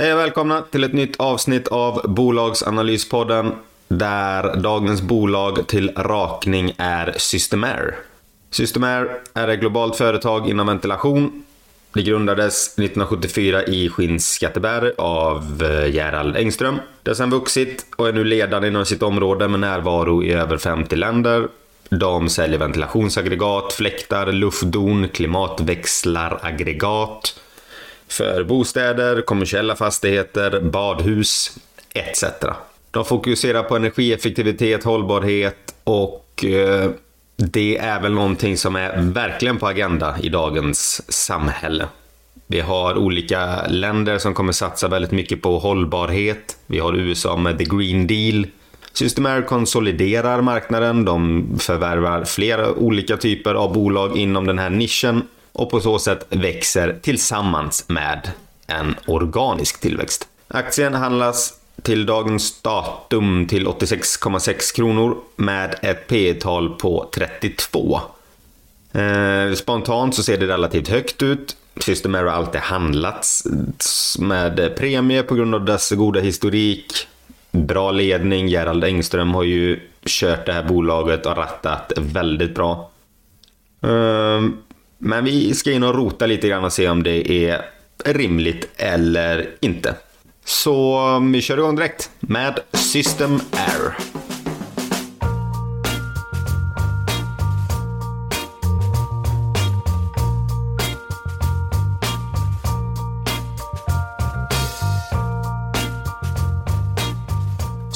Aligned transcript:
Hej 0.00 0.12
och 0.12 0.18
välkomna 0.18 0.62
till 0.62 0.84
ett 0.84 0.92
nytt 0.92 1.20
avsnitt 1.20 1.68
av 1.68 2.00
Bolagsanalyspodden 2.08 3.52
där 3.88 4.56
dagens 4.56 5.02
bolag 5.02 5.66
till 5.66 5.92
rakning 5.96 6.74
är 6.78 7.14
Systemair. 7.16 7.94
Systemair 8.50 9.20
är 9.34 9.48
ett 9.48 9.60
globalt 9.60 9.96
företag 9.96 10.48
inom 10.48 10.66
ventilation. 10.66 11.44
Det 11.92 12.02
grundades 12.02 12.68
1974 12.68 13.64
i 13.64 13.88
Skinnskatteberg 13.88 14.92
av 14.98 15.62
eh, 15.62 15.94
Gerald 15.94 16.36
Engström. 16.36 16.78
Det 17.02 17.10
har 17.10 17.14
sedan 17.14 17.30
vuxit 17.30 17.86
och 17.96 18.08
är 18.08 18.12
nu 18.12 18.24
ledande 18.24 18.68
inom 18.68 18.86
sitt 18.86 19.02
område 19.02 19.48
med 19.48 19.60
närvaro 19.60 20.22
i 20.22 20.32
över 20.32 20.58
50 20.58 20.96
länder. 20.96 21.48
De 21.88 22.28
säljer 22.28 22.58
ventilationsaggregat, 22.58 23.72
fläktar, 23.72 24.32
luftdon, 24.32 25.08
klimatväxlaraggregat 25.08 27.34
för 28.10 28.44
bostäder, 28.44 29.22
kommersiella 29.22 29.76
fastigheter, 29.76 30.60
badhus 30.60 31.58
etc. 31.94 32.24
De 32.90 33.04
fokuserar 33.04 33.62
på 33.62 33.76
energieffektivitet, 33.76 34.84
hållbarhet 34.84 35.74
och 35.84 36.44
eh, 36.44 36.90
det 37.36 37.78
är 37.78 38.00
väl 38.00 38.12
någonting 38.12 38.56
som 38.56 38.76
är 38.76 39.00
verkligen 39.00 39.58
på 39.58 39.66
agenda 39.66 40.16
i 40.22 40.28
dagens 40.28 41.02
samhälle. 41.12 41.88
Vi 42.46 42.60
har 42.60 42.98
olika 42.98 43.66
länder 43.66 44.18
som 44.18 44.34
kommer 44.34 44.52
satsa 44.52 44.88
väldigt 44.88 45.10
mycket 45.10 45.42
på 45.42 45.58
hållbarhet. 45.58 46.56
Vi 46.66 46.78
har 46.78 46.96
USA 46.96 47.36
med 47.36 47.58
the 47.58 47.64
Green 47.64 48.06
Deal. 48.06 48.46
Systemair 48.92 49.42
konsoliderar 49.42 50.40
marknaden, 50.40 51.04
de 51.04 51.46
förvärvar 51.58 52.24
flera 52.24 52.72
olika 52.72 53.16
typer 53.16 53.54
av 53.54 53.72
bolag 53.72 54.16
inom 54.16 54.46
den 54.46 54.58
här 54.58 54.70
nischen 54.70 55.22
och 55.52 55.70
på 55.70 55.80
så 55.80 55.98
sätt 55.98 56.26
växer 56.28 56.98
tillsammans 57.02 57.84
med 57.88 58.30
en 58.66 58.94
organisk 59.06 59.80
tillväxt. 59.80 60.28
Aktien 60.48 60.94
handlas 60.94 61.60
till 61.82 62.06
dagens 62.06 62.62
datum 62.62 63.46
till 63.46 63.66
86,6 63.66 64.74
kronor 64.74 65.16
med 65.36 65.74
ett 65.82 66.06
P 66.06 66.34
tal 66.34 66.68
på 66.68 67.08
32. 67.14 68.00
Eh, 68.92 69.54
spontant 69.54 70.14
så 70.14 70.22
ser 70.22 70.38
det 70.38 70.46
relativt 70.46 70.88
högt 70.88 71.22
ut. 71.22 71.56
Systemair 71.76 72.24
har 72.24 72.32
alltid 72.32 72.60
handlats 72.60 73.44
med 74.18 74.76
premie 74.76 75.22
på 75.22 75.34
grund 75.34 75.54
av 75.54 75.64
dess 75.64 75.90
goda 75.90 76.20
historik. 76.20 77.08
Bra 77.50 77.90
ledning, 77.90 78.48
Gerald 78.48 78.84
Engström 78.84 79.34
har 79.34 79.42
ju 79.42 79.80
kört 80.06 80.46
det 80.46 80.52
här 80.52 80.62
bolaget 80.62 81.26
och 81.26 81.36
rattat 81.36 81.92
väldigt 81.96 82.54
bra. 82.54 82.90
Eh, 83.82 84.42
men 85.02 85.24
vi 85.24 85.54
ska 85.54 85.72
in 85.72 85.82
och 85.82 85.94
rota 85.94 86.26
lite 86.26 86.48
grann 86.48 86.64
och 86.64 86.72
se 86.72 86.88
om 86.88 87.02
det 87.02 87.46
är 87.46 87.64
rimligt 88.04 88.68
eller 88.76 89.50
inte. 89.60 89.94
Så 90.44 91.18
vi 91.32 91.40
kör 91.42 91.58
igång 91.58 91.76
direkt 91.76 92.10
med 92.20 92.58
System 92.72 93.40
Air. 93.52 94.19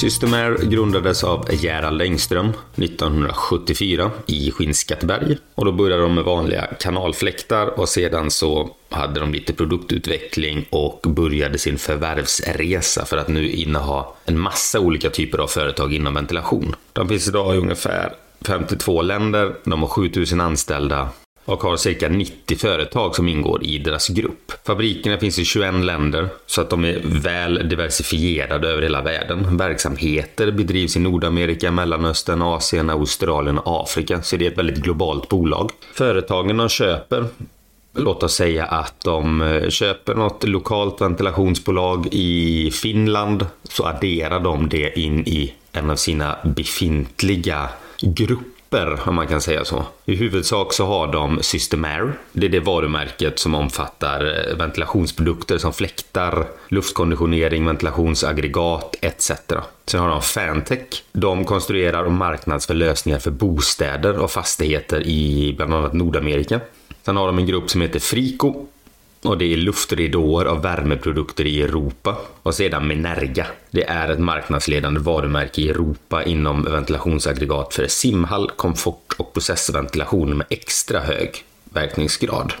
Systemair 0.05 0.57
grundades 0.63 1.23
av 1.23 1.53
Gerald 1.53 2.01
Engström 2.01 2.53
1974 2.75 4.11
i 4.25 4.51
Skinnskatteberg. 4.51 5.37
Och 5.55 5.65
då 5.65 5.71
började 5.71 6.01
de 6.01 6.15
med 6.15 6.23
vanliga 6.23 6.65
kanalfläktar 6.79 7.79
och 7.79 7.89
sedan 7.89 8.31
så 8.31 8.69
hade 8.89 9.19
de 9.19 9.33
lite 9.33 9.53
produktutveckling 9.53 10.65
och 10.69 10.99
började 11.07 11.57
sin 11.57 11.77
förvärvsresa 11.77 13.05
för 13.05 13.17
att 13.17 13.27
nu 13.27 13.49
inneha 13.49 14.05
en 14.25 14.39
massa 14.39 14.79
olika 14.79 15.09
typer 15.09 15.37
av 15.37 15.47
företag 15.47 15.93
inom 15.93 16.13
ventilation. 16.13 16.75
De 16.93 17.09
finns 17.09 17.27
idag 17.27 17.55
i 17.55 17.57
ungefär 17.57 18.13
52 18.41 19.01
länder, 19.01 19.55
de 19.63 19.81
har 19.81 19.89
7000 19.89 20.41
anställda 20.41 21.09
och 21.45 21.63
har 21.63 21.77
cirka 21.77 22.09
90 22.09 22.57
företag 22.57 23.15
som 23.15 23.27
ingår 23.27 23.63
i 23.63 23.77
deras 23.77 24.07
grupp. 24.07 24.51
Fabrikerna 24.67 25.17
finns 25.17 25.39
i 25.39 25.45
21 25.45 25.73
länder 25.75 26.27
så 26.45 26.61
att 26.61 26.69
de 26.69 26.85
är 26.85 27.01
väl 27.03 27.69
diversifierade 27.69 28.67
över 28.67 28.81
hela 28.81 29.01
världen. 29.01 29.57
Verksamheter 29.57 30.51
bedrivs 30.51 30.95
i 30.95 30.99
Nordamerika, 30.99 31.71
Mellanöstern, 31.71 32.41
Asien, 32.41 32.89
Australien 32.89 33.57
och 33.57 33.83
Afrika, 33.83 34.21
så 34.21 34.37
det 34.37 34.45
är 34.45 34.51
ett 34.51 34.57
väldigt 34.57 34.83
globalt 34.83 35.29
bolag. 35.29 35.71
Företagen 35.93 36.57
de 36.57 36.69
köper 36.69 37.25
Låt 37.97 38.23
oss 38.23 38.33
säga 38.33 38.65
att 38.65 39.03
de 39.03 39.41
eh, 39.41 39.69
köper 39.69 40.15
något 40.15 40.43
lokalt 40.43 41.01
ventilationsbolag 41.01 42.07
i 42.11 42.71
Finland 42.71 43.45
så 43.63 43.85
adderar 43.85 44.39
de 44.39 44.69
det 44.69 44.99
in 44.99 45.19
i 45.27 45.53
en 45.71 45.89
av 45.89 45.95
sina 45.95 46.37
befintliga 46.43 47.69
grupper 48.01 48.54
grupper, 48.75 49.09
om 49.09 49.15
man 49.15 49.27
kan 49.27 49.41
säga 49.41 49.65
så. 49.65 49.85
I 50.05 50.15
huvudsak 50.15 50.73
så 50.73 50.85
har 50.85 51.07
de 51.07 51.43
Systemair. 51.43 52.13
Det 52.31 52.45
är 52.45 52.49
det 52.49 52.59
varumärket 52.59 53.39
som 53.39 53.55
omfattar 53.55 54.49
eh, 54.49 54.57
ventilationsprodukter 54.57 55.57
som 55.57 55.73
fläktar, 55.73 56.47
luftkonditionering, 56.67 57.65
ventilationsaggregat 57.65 58.95
etc. 59.01 59.31
Sen 59.85 59.99
har 59.99 60.09
de 60.09 60.21
Fantech. 60.21 61.03
De 61.11 61.45
konstruerar 61.45 62.03
och 62.03 62.11
marknadsför 62.11 62.73
lösningar 62.73 63.19
för 63.19 63.31
bostäder 63.31 64.19
och 64.19 64.31
fastigheter 64.31 65.07
i 65.07 65.53
bland 65.57 65.73
annat 65.73 65.93
Nordamerika. 65.93 66.59
Sen 67.05 67.17
har 67.17 67.27
de 67.27 67.37
en 67.37 67.45
grupp 67.45 67.69
som 67.69 67.81
heter 67.81 67.99
Frico 67.99 68.67
och 69.27 69.37
det 69.37 69.53
är 69.53 69.57
luftridåer 69.57 70.45
av 70.45 70.61
värmeprodukter 70.61 71.45
i 71.45 71.61
Europa. 71.61 72.17
Och 72.43 72.55
sedan 72.55 72.87
Menerga. 72.87 73.47
Det 73.71 73.83
är 73.83 74.09
ett 74.09 74.19
marknadsledande 74.19 74.99
varumärke 74.99 75.61
i 75.61 75.69
Europa 75.69 76.23
inom 76.23 76.63
ventilationsaggregat 76.63 77.73
för 77.73 77.87
simhall, 77.87 78.51
komfort 78.55 79.13
och 79.17 79.33
processventilation 79.33 80.37
med 80.37 80.47
extra 80.49 80.99
hög 80.99 81.43
verkningsgrad. 81.63 82.53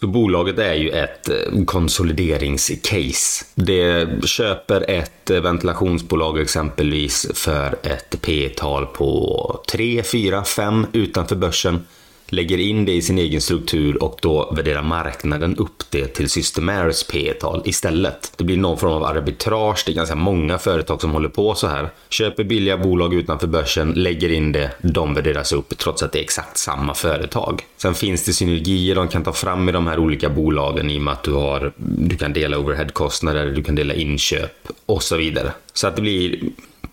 Så 0.00 0.06
bolaget 0.06 0.58
är 0.58 0.74
ju 0.74 0.90
ett 0.90 1.28
eh, 1.28 1.64
konsolideringscase. 1.64 3.44
Det 3.54 4.08
köper 4.24 4.90
ett 4.90 5.30
eh, 5.30 5.40
ventilationsbolag 5.40 6.40
exempelvis 6.40 7.26
för 7.34 7.76
ett 7.82 8.22
P 8.22 8.48
tal 8.56 8.86
på 8.86 9.62
3, 9.72 10.02
4, 10.02 10.44
5 10.44 10.86
utanför 10.92 11.36
börsen 11.36 11.86
lägger 12.30 12.58
in 12.58 12.84
det 12.84 12.92
i 12.92 13.02
sin 13.02 13.18
egen 13.18 13.40
struktur 13.40 14.02
och 14.02 14.18
då 14.22 14.52
värderar 14.56 14.82
marknaden 14.82 15.56
upp 15.56 15.90
det 15.90 16.06
till 16.06 16.30
systemairs 16.30 17.04
P 17.04 17.32
tal 17.40 17.62
istället. 17.64 18.32
Det 18.36 18.44
blir 18.44 18.56
någon 18.56 18.78
form 18.78 18.92
av 18.92 19.04
arbitrage, 19.04 19.82
det 19.86 19.92
är 19.92 19.94
ganska 19.94 20.14
många 20.14 20.58
företag 20.58 21.00
som 21.00 21.10
håller 21.10 21.28
på 21.28 21.54
så 21.54 21.66
här. 21.66 21.90
Köper 22.08 22.44
billiga 22.44 22.76
bolag 22.76 23.14
utanför 23.14 23.46
börsen, 23.46 23.92
lägger 23.92 24.32
in 24.32 24.52
det, 24.52 24.70
de 24.82 25.14
värderas 25.14 25.52
upp 25.52 25.78
trots 25.78 26.02
att 26.02 26.12
det 26.12 26.18
är 26.18 26.22
exakt 26.22 26.58
samma 26.58 26.94
företag. 26.94 27.62
Sen 27.76 27.94
finns 27.94 28.24
det 28.24 28.32
synergier 28.32 28.94
de 28.94 29.08
kan 29.08 29.24
ta 29.24 29.32
fram 29.32 29.68
i 29.68 29.72
de 29.72 29.86
här 29.86 29.98
olika 29.98 30.28
bolagen 30.28 30.90
i 30.90 30.98
och 30.98 31.02
med 31.02 31.12
att 31.12 31.22
du, 31.22 31.32
har, 31.32 31.72
du 31.76 32.16
kan 32.16 32.32
dela 32.32 32.58
overheadkostnader, 32.58 33.46
du 33.46 33.62
kan 33.62 33.74
dela 33.74 33.94
inköp 33.94 34.68
och 34.86 35.02
så 35.02 35.16
vidare. 35.16 35.52
Så 35.72 35.86
att 35.86 35.96
det 35.96 36.02
blir 36.02 36.40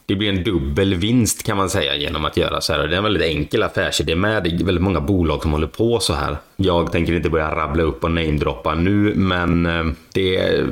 det 0.07 0.15
blir 0.15 0.30
en 0.30 0.44
dubbel 0.44 0.95
vinst 0.95 1.44
kan 1.44 1.57
man 1.57 1.69
säga 1.69 1.95
genom 1.95 2.25
att 2.25 2.38
göra 2.38 2.62
så 2.62 2.74
här. 2.74 2.88
Det 2.88 2.95
är 2.95 2.98
en 2.98 3.04
väldigt 3.04 3.24
enkel 3.24 3.63
affärsidé 3.63 4.15
med. 4.15 4.44
Det 4.44 4.50
är 4.50 4.63
väldigt 4.63 4.83
många 4.83 5.01
bolag 5.01 5.42
som 5.42 5.51
håller 5.51 5.68
på 5.68 6.00
så 6.00 6.13
här. 6.13 6.38
Jag 6.56 6.92
tänker 6.92 7.13
inte 7.13 7.30
börja 7.30 7.56
rabbla 7.56 7.83
upp 7.83 8.04
och 8.04 8.12
namedroppa 8.12 8.75
nu, 8.75 9.13
men 9.15 9.65
eh, 9.65 9.86
det, 10.13 10.63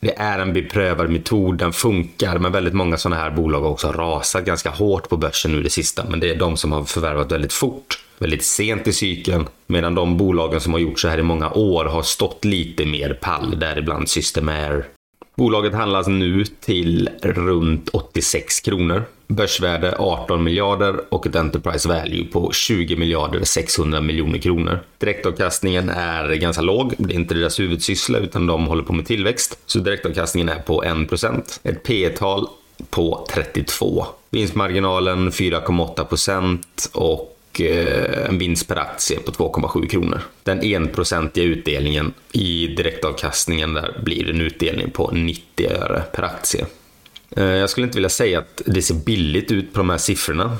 det 0.00 0.18
är 0.18 0.38
en 0.38 0.52
beprövad 0.52 1.10
metod. 1.10 1.58
Den 1.58 1.72
funkar, 1.72 2.38
men 2.38 2.52
väldigt 2.52 2.74
många 2.74 2.96
sådana 2.96 3.22
här 3.22 3.30
bolag 3.30 3.60
har 3.60 3.70
också 3.70 3.92
rasat 3.92 4.44
ganska 4.44 4.70
hårt 4.70 5.08
på 5.08 5.16
börsen 5.16 5.52
nu 5.52 5.62
det 5.62 5.70
sista. 5.70 6.04
Men 6.08 6.20
det 6.20 6.30
är 6.30 6.36
de 6.36 6.56
som 6.56 6.72
har 6.72 6.84
förvärvat 6.84 7.32
väldigt 7.32 7.52
fort 7.52 8.04
väldigt 8.18 8.44
sent 8.44 8.86
i 8.86 8.92
cykeln. 8.92 9.48
Medan 9.66 9.94
de 9.94 10.16
bolagen 10.16 10.60
som 10.60 10.72
har 10.72 10.80
gjort 10.80 11.00
så 11.00 11.08
här 11.08 11.18
i 11.18 11.22
många 11.22 11.50
år 11.50 11.84
har 11.84 12.02
stått 12.02 12.44
lite 12.44 12.86
mer 12.86 13.18
pall, 13.20 13.58
däribland 13.60 14.08
Systemair, 14.08 14.84
Bolaget 15.40 15.74
handlas 15.74 16.08
nu 16.08 16.44
till 16.44 17.08
runt 17.22 17.88
86 17.88 18.60
kronor. 18.60 19.02
Börsvärde 19.26 19.96
18 19.98 20.44
miljarder 20.44 21.00
och 21.08 21.26
ett 21.26 21.36
Enterprise 21.36 21.88
Value 21.88 22.24
på 22.24 22.52
20 22.52 22.96
miljarder 22.96 23.44
600 23.44 24.00
miljoner 24.00 24.38
kronor. 24.38 24.80
Direktavkastningen 24.98 25.88
är 25.88 26.34
ganska 26.34 26.62
låg. 26.62 26.94
Det 26.98 27.14
är 27.14 27.18
inte 27.18 27.34
deras 27.34 27.60
huvudsyssla 27.60 28.18
utan 28.18 28.46
de 28.46 28.66
håller 28.66 28.82
på 28.82 28.92
med 28.92 29.06
tillväxt. 29.06 29.58
Så 29.66 29.78
direktavkastningen 29.78 30.48
är 30.48 30.58
på 30.58 30.82
1%. 30.82 31.60
Ett 31.62 31.82
P 31.82 32.08
tal 32.08 32.48
på 32.90 33.26
32. 33.30 34.06
Vinstmarginalen 34.30 35.30
4,8% 35.30 36.58
och 36.92 37.39
Eh, 37.58 38.28
en 38.28 38.38
vinst 38.38 38.68
per 38.68 38.76
aktie 38.76 39.18
på 39.18 39.32
2,7 39.32 39.86
kronor. 39.88 40.20
Den 40.42 40.62
enprocentiga 40.62 41.44
utdelningen 41.44 42.12
i 42.32 42.66
direktavkastningen 42.66 43.74
där 43.74 44.00
blir 44.04 44.30
en 44.30 44.40
utdelning 44.40 44.90
på 44.90 45.10
90 45.10 45.70
öre 45.70 46.02
per 46.12 46.22
aktie. 46.22 46.66
Eh, 47.36 47.44
jag 47.44 47.70
skulle 47.70 47.86
inte 47.86 47.96
vilja 47.96 48.08
säga 48.08 48.38
att 48.38 48.62
det 48.66 48.82
ser 48.82 48.94
billigt 48.94 49.52
ut 49.52 49.72
på 49.72 49.78
de 49.78 49.90
här 49.90 49.98
siffrorna. 49.98 50.56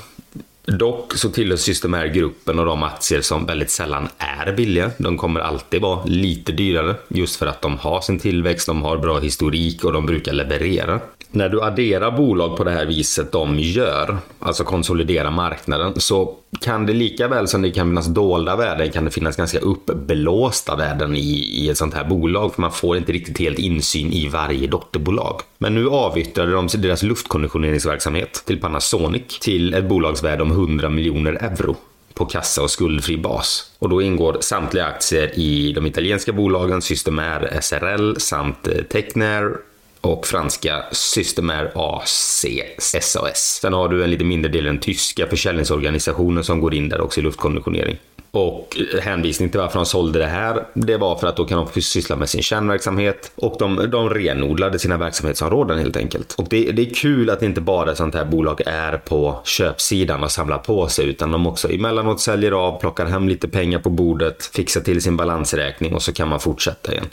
Dock 0.65 1.13
så 1.13 1.29
tillhör 1.29 1.57
Systemair-gruppen 1.57 2.59
och 2.59 2.65
de 2.65 2.83
aktier 2.83 3.21
som 3.21 3.45
väldigt 3.45 3.71
sällan 3.71 4.09
är 4.17 4.53
billiga. 4.53 4.91
De 4.97 5.17
kommer 5.17 5.39
alltid 5.39 5.81
vara 5.81 6.05
lite 6.05 6.51
dyrare 6.51 6.95
just 7.07 7.35
för 7.35 7.47
att 7.47 7.61
de 7.61 7.77
har 7.77 8.01
sin 8.01 8.19
tillväxt, 8.19 8.67
de 8.67 8.81
har 8.81 8.97
bra 8.97 9.19
historik 9.19 9.83
och 9.83 9.93
de 9.93 10.05
brukar 10.05 10.33
leverera. 10.33 10.99
När 11.33 11.49
du 11.49 11.61
adderar 11.61 12.11
bolag 12.11 12.57
på 12.57 12.63
det 12.63 12.71
här 12.71 12.85
viset 12.85 13.31
de 13.31 13.59
gör, 13.59 14.17
alltså 14.39 14.63
konsolidera 14.63 15.31
marknaden, 15.31 15.93
så 15.97 16.35
kan 16.61 16.85
det 16.85 16.93
lika 16.93 17.27
väl 17.27 17.47
som 17.47 17.61
det 17.61 17.71
kan 17.71 17.87
finnas 17.87 18.07
dolda 18.07 18.55
värden 18.55 18.91
kan 18.91 19.05
det 19.05 19.11
finnas 19.11 19.37
ganska 19.37 19.59
uppblåsta 19.59 20.75
värden 20.75 21.15
i, 21.15 21.19
i 21.53 21.69
ett 21.69 21.77
sånt 21.77 21.93
här 21.93 22.03
bolag 22.03 22.53
för 22.53 22.61
man 22.61 22.71
får 22.71 22.97
inte 22.97 23.11
riktigt 23.11 23.39
helt 23.39 23.59
insyn 23.59 24.11
i 24.11 24.29
varje 24.29 24.67
dotterbolag. 24.67 25.41
Men 25.57 25.75
nu 25.75 25.89
avyttrade 25.89 26.51
de 26.51 26.67
deras 26.77 27.03
luftkonditioneringsverksamhet 27.03 28.43
till 28.45 28.59
Panasonic 28.59 29.39
till 29.41 29.73
ett 29.73 29.89
bolagsvärde 29.89 30.43
om 30.43 30.51
100 30.51 30.89
miljoner 30.89 31.33
euro 31.33 31.75
på 32.13 32.25
kassa 32.25 32.63
och 32.63 32.71
skuldfri 32.71 33.17
bas. 33.17 33.71
Och 33.79 33.89
då 33.89 34.01
ingår 34.01 34.37
samtliga 34.39 34.85
aktier 34.85 35.39
i 35.39 35.73
de 35.73 35.85
italienska 35.85 36.33
bolagen 36.33 36.81
Systemair 36.81 37.59
SRL 37.61 38.15
samt 38.19 38.67
eh, 38.67 38.73
Technair 38.73 39.57
och 40.01 40.27
franska 40.27 40.83
Systemair 40.91 41.71
AC 41.75 42.45
SAS. 42.79 43.59
Sen 43.61 43.73
har 43.73 43.89
du 43.89 44.03
en 44.03 44.11
lite 44.11 44.23
mindre 44.23 44.51
del 44.51 44.63
den 44.63 44.79
tyska 44.79 45.27
försäljningsorganisationen 45.27 46.43
som 46.43 46.61
går 46.61 46.73
in 46.73 46.89
där 46.89 47.01
också 47.01 47.19
i 47.19 47.23
luftkonditionering. 47.23 47.97
Och 48.31 48.77
eh, 48.93 49.01
hänvisning 49.01 49.49
till 49.49 49.59
varför 49.59 49.79
de 49.79 49.85
sålde 49.85 50.19
det 50.19 50.25
här, 50.25 50.65
det 50.73 50.97
var 50.97 51.15
för 51.15 51.27
att 51.27 51.37
då 51.37 51.45
kan 51.45 51.65
de 51.73 51.81
syssla 51.81 52.15
med 52.15 52.29
sin 52.29 52.41
kärnverksamhet 52.41 53.31
och 53.35 53.55
de, 53.59 53.89
de 53.91 54.09
renodlade 54.09 54.79
sina 54.79 54.97
verksamhetsområden 54.97 55.79
helt 55.79 55.97
enkelt. 55.97 56.35
Och 56.37 56.47
det, 56.49 56.71
det 56.71 56.81
är 56.81 56.93
kul 56.93 57.29
att 57.29 57.41
inte 57.41 57.61
bara 57.61 57.95
sånt 57.95 58.15
här 58.15 58.25
bolag 58.25 58.61
är 58.65 58.97
på 58.97 59.39
köpsidan 59.43 60.23
och 60.23 60.31
samlar 60.31 60.57
på 60.57 60.87
sig 60.87 61.09
utan 61.09 61.31
de 61.31 61.47
också 61.47 61.71
emellanåt 61.71 62.21
säljer 62.21 62.51
av, 62.51 62.79
plockar 62.79 63.05
hem 63.05 63.29
lite 63.29 63.47
pengar 63.47 63.79
på 63.79 63.89
bordet, 63.89 64.45
fixar 64.55 64.81
till 64.81 65.01
sin 65.01 65.17
balansräkning 65.17 65.95
och 65.95 66.01
så 66.01 66.13
kan 66.13 66.27
man 66.27 66.39
fortsätta 66.39 66.91
igen. 66.91 67.05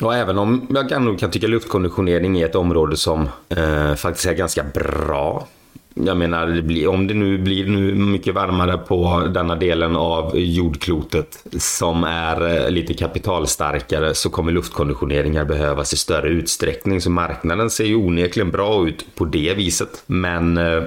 Och 0.00 0.14
även 0.14 0.38
om 0.38 0.66
jag 0.70 0.88
kan, 0.88 1.16
kan 1.16 1.30
tycka 1.30 1.46
luftkonditionering 1.46 2.40
är 2.40 2.46
ett 2.46 2.54
område 2.54 2.96
som 2.96 3.28
eh, 3.48 3.94
faktiskt 3.94 4.26
är 4.26 4.34
ganska 4.34 4.64
bra. 4.74 5.46
Jag 5.94 6.16
menar, 6.16 6.46
det 6.46 6.62
blir, 6.62 6.88
om 6.88 7.06
det 7.06 7.14
nu 7.14 7.38
blir 7.38 7.66
nu 7.66 7.94
mycket 7.94 8.34
varmare 8.34 8.78
på 8.78 9.28
denna 9.34 9.54
delen 9.54 9.96
av 9.96 10.38
jordklotet 10.38 11.44
som 11.58 12.04
är 12.04 12.64
eh, 12.64 12.70
lite 12.70 12.94
kapitalstarkare 12.94 14.14
så 14.14 14.30
kommer 14.30 14.52
luftkonditioneringar 14.52 15.44
behövas 15.44 15.92
i 15.92 15.96
större 15.96 16.28
utsträckning. 16.28 17.00
Så 17.00 17.10
marknaden 17.10 17.70
ser 17.70 17.84
ju 17.84 17.96
onekligen 17.96 18.50
bra 18.50 18.88
ut 18.88 19.06
på 19.14 19.24
det 19.24 19.54
viset. 19.54 20.02
Men 20.06 20.58
eh, 20.58 20.82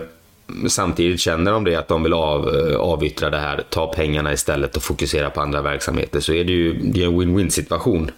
samtidigt 0.67 1.19
känner 1.19 1.51
de 1.51 1.63
det 1.63 1.75
att 1.75 1.87
de 1.87 2.03
vill 2.03 2.13
av, 2.13 2.55
eh, 2.55 2.75
avyttra 2.75 3.29
det 3.29 3.39
här, 3.39 3.63
ta 3.69 3.93
pengarna 3.93 4.33
istället 4.33 4.75
och 4.75 4.83
fokusera 4.83 5.29
på 5.29 5.41
andra 5.41 5.61
verksamheter 5.61 6.19
så 6.19 6.33
är 6.33 6.43
det 6.43 6.51
ju 6.51 6.73
det 6.73 7.03
är 7.03 7.07
en 7.07 7.21
win-win 7.21 7.49
situation. 7.49 8.11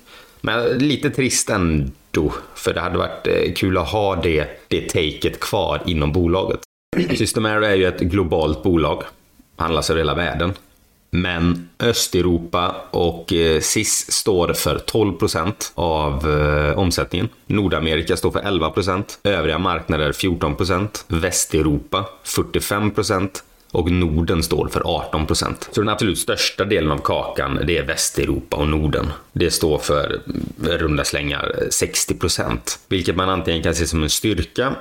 Men 0.46 0.78
lite 0.78 1.10
trist 1.10 1.50
ändå, 1.50 2.34
för 2.56 2.74
det 2.74 2.80
hade 2.82 2.98
varit 2.98 3.28
eh, 3.28 3.54
kul 3.56 3.78
att 3.78 3.90
ha 3.90 4.16
det, 4.16 4.48
det 4.68 4.90
taket 4.90 5.40
kvar 5.40 5.82
inom 5.86 6.12
bolaget. 6.12 6.60
Systemair 7.18 7.62
är 7.62 7.76
ju 7.76 7.86
ett 7.88 8.00
globalt 8.00 8.64
bolag, 8.64 9.04
handlas 9.56 9.90
över 9.90 10.00
hela 10.00 10.16
världen. 10.16 10.54
Men 11.10 11.70
Östeuropa 11.80 12.76
och 12.92 13.34
eh, 13.34 13.62
SIS 13.62 14.12
står 14.12 14.54
för 14.54 14.78
12% 14.78 15.54
av 15.76 16.32
eh, 16.32 16.80
omsättningen. 16.80 17.30
Nordamerika 17.46 18.18
står 18.18 18.32
för 18.32 18.40
11%, 18.40 19.04
övriga 19.24 19.58
marknader 19.58 20.12
14%, 20.12 21.04
Västeuropa 21.08 22.06
45%, 22.24 23.30
och 23.74 23.92
Norden 23.92 24.44
står 24.44 24.68
för 24.68 24.82
18 24.86 25.26
procent. 25.26 25.70
Så 25.72 25.82
den 25.82 25.90
absolut 25.90 26.20
största 26.20 26.66
delen 26.66 26.92
av 26.92 26.98
kakan, 26.98 27.60
det 27.68 27.78
är 27.78 27.84
Västeuropa 27.84 28.58
och 28.58 28.68
Norden. 28.68 29.06
Det 29.32 29.52
står 29.52 29.78
för 29.78 30.22
runda 30.64 31.04
slängar 31.04 31.56
60 31.70 32.14
procent, 32.14 32.80
vilket 32.88 33.16
man 33.16 33.30
antingen 33.30 33.64
kan 33.64 33.76
se 33.76 33.88
som 33.88 34.04
en 34.04 34.10
styrka 34.10 34.76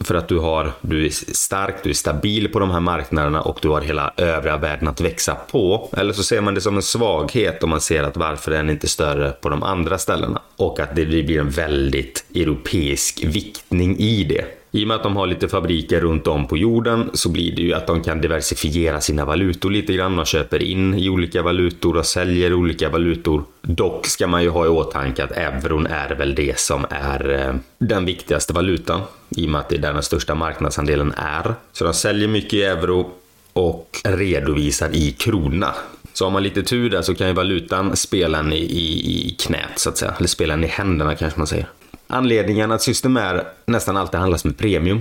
för 0.00 0.14
att 0.14 0.28
du, 0.28 0.38
har, 0.38 0.72
du 0.80 1.06
är 1.06 1.10
stark, 1.34 1.74
du 1.82 1.90
är 1.90 1.94
stabil 1.94 2.48
på 2.48 2.58
de 2.58 2.70
här 2.70 2.80
marknaderna 2.80 3.42
och 3.42 3.58
du 3.62 3.68
har 3.68 3.80
hela 3.80 4.12
övriga 4.16 4.56
världen 4.56 4.88
att 4.88 5.00
växa 5.00 5.34
på. 5.34 5.88
Eller 5.96 6.12
så 6.12 6.22
ser 6.22 6.40
man 6.40 6.54
det 6.54 6.60
som 6.60 6.76
en 6.76 6.82
svaghet 6.82 7.62
om 7.62 7.70
man 7.70 7.80
ser 7.80 8.02
att 8.02 8.16
varför 8.16 8.50
den 8.50 8.70
inte 8.70 8.86
är 8.86 8.88
större 8.88 9.30
på 9.30 9.48
de 9.48 9.62
andra 9.62 9.98
ställena. 9.98 10.42
Och 10.56 10.80
att 10.80 10.96
det 10.96 11.06
blir 11.06 11.38
en 11.38 11.50
väldigt 11.50 12.24
europeisk 12.34 13.24
viktning 13.24 13.98
i 13.98 14.24
det. 14.24 14.59
I 14.72 14.84
och 14.84 14.88
med 14.88 14.94
att 14.94 15.02
de 15.02 15.16
har 15.16 15.26
lite 15.26 15.48
fabriker 15.48 16.00
runt 16.00 16.26
om 16.26 16.46
på 16.46 16.56
jorden 16.56 17.10
så 17.14 17.28
blir 17.28 17.56
det 17.56 17.62
ju 17.62 17.74
att 17.74 17.86
de 17.86 18.02
kan 18.02 18.20
diversifiera 18.20 19.00
sina 19.00 19.24
valutor 19.24 19.70
lite 19.70 19.92
grann. 19.92 20.16
De 20.16 20.24
köper 20.24 20.62
in 20.62 20.94
i 20.94 21.08
olika 21.08 21.42
valutor 21.42 21.96
och 21.96 22.06
säljer 22.06 22.54
olika 22.54 22.88
valutor. 22.88 23.44
Dock 23.62 24.06
ska 24.06 24.26
man 24.26 24.42
ju 24.42 24.48
ha 24.48 24.66
i 24.66 24.68
åtanke 24.68 25.24
att 25.24 25.32
euron 25.32 25.86
är 25.86 26.14
väl 26.14 26.34
det 26.34 26.58
som 26.58 26.86
är 26.90 27.30
eh, 27.30 27.54
den 27.78 28.04
viktigaste 28.04 28.52
valutan 28.52 29.00
i 29.28 29.46
och 29.46 29.50
med 29.50 29.60
att 29.60 29.68
det 29.68 29.76
är 29.76 29.80
där 29.80 29.92
den 29.92 30.02
största 30.02 30.34
marknadsandelen 30.34 31.12
är. 31.16 31.54
Så 31.72 31.84
de 31.84 31.94
säljer 31.94 32.28
mycket 32.28 32.52
i 32.52 32.62
euro 32.62 33.10
och 33.52 34.00
redovisar 34.04 34.90
i 34.92 35.12
krona. 35.12 35.74
Så 36.12 36.24
har 36.24 36.30
man 36.30 36.42
lite 36.42 36.62
tur 36.62 36.90
där 36.90 37.02
så 37.02 37.14
kan 37.14 37.26
ju 37.26 37.32
valutan 37.32 37.96
spela 37.96 38.38
en 38.38 38.52
i, 38.52 38.56
i, 38.56 39.26
i 39.26 39.36
knät 39.38 39.78
så 39.78 39.88
att 39.88 39.98
säga. 39.98 40.14
Eller 40.18 40.28
spela 40.28 40.54
en 40.54 40.64
i 40.64 40.66
händerna 40.66 41.14
kanske 41.14 41.38
man 41.38 41.46
säger. 41.46 41.66
Anledningen 42.12 42.72
att 42.72 42.82
Systemair 42.82 43.44
nästan 43.66 43.96
alltid 43.96 44.20
handlas 44.20 44.44
med 44.44 44.58
premium, 44.58 45.00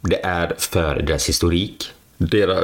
det 0.00 0.24
är 0.24 0.54
för 0.58 1.02
deras 1.02 1.28
historik. 1.28 1.92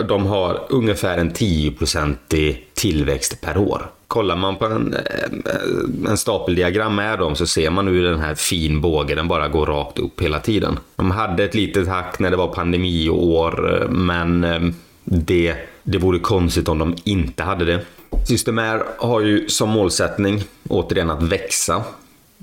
De 0.08 0.26
har 0.26 0.66
ungefär 0.68 1.18
en 1.18 1.32
10% 1.32 2.56
tillväxt 2.74 3.40
per 3.40 3.56
år. 3.56 3.90
Kollar 4.08 4.36
man 4.36 4.56
på 4.56 4.64
en, 4.64 4.94
eh, 4.94 6.10
en 6.10 6.16
stapeldiagram 6.16 6.94
med 6.94 7.18
dem 7.18 7.36
så 7.36 7.46
ser 7.46 7.70
man 7.70 7.86
hur 7.86 8.04
den 8.04 8.20
här 8.20 8.34
fin 8.34 8.80
båge, 8.80 9.14
den 9.14 9.28
bara 9.28 9.48
går 9.48 9.66
rakt 9.66 9.98
upp 9.98 10.20
hela 10.20 10.40
tiden. 10.40 10.78
De 10.96 11.10
hade 11.10 11.44
ett 11.44 11.54
litet 11.54 11.88
hack 11.88 12.18
när 12.18 12.30
det 12.30 12.36
var 12.36 12.48
pandemiår, 12.48 13.86
men 13.90 14.44
eh, 14.44 14.60
det, 15.04 15.54
det 15.82 15.98
vore 15.98 16.18
konstigt 16.18 16.68
om 16.68 16.78
de 16.78 16.96
inte 17.04 17.42
hade 17.42 17.64
det. 17.64 17.80
Systemair 18.28 18.82
har 18.98 19.20
ju 19.20 19.48
som 19.48 19.68
målsättning, 19.68 20.44
återigen, 20.68 21.10
att 21.10 21.22
växa. 21.22 21.84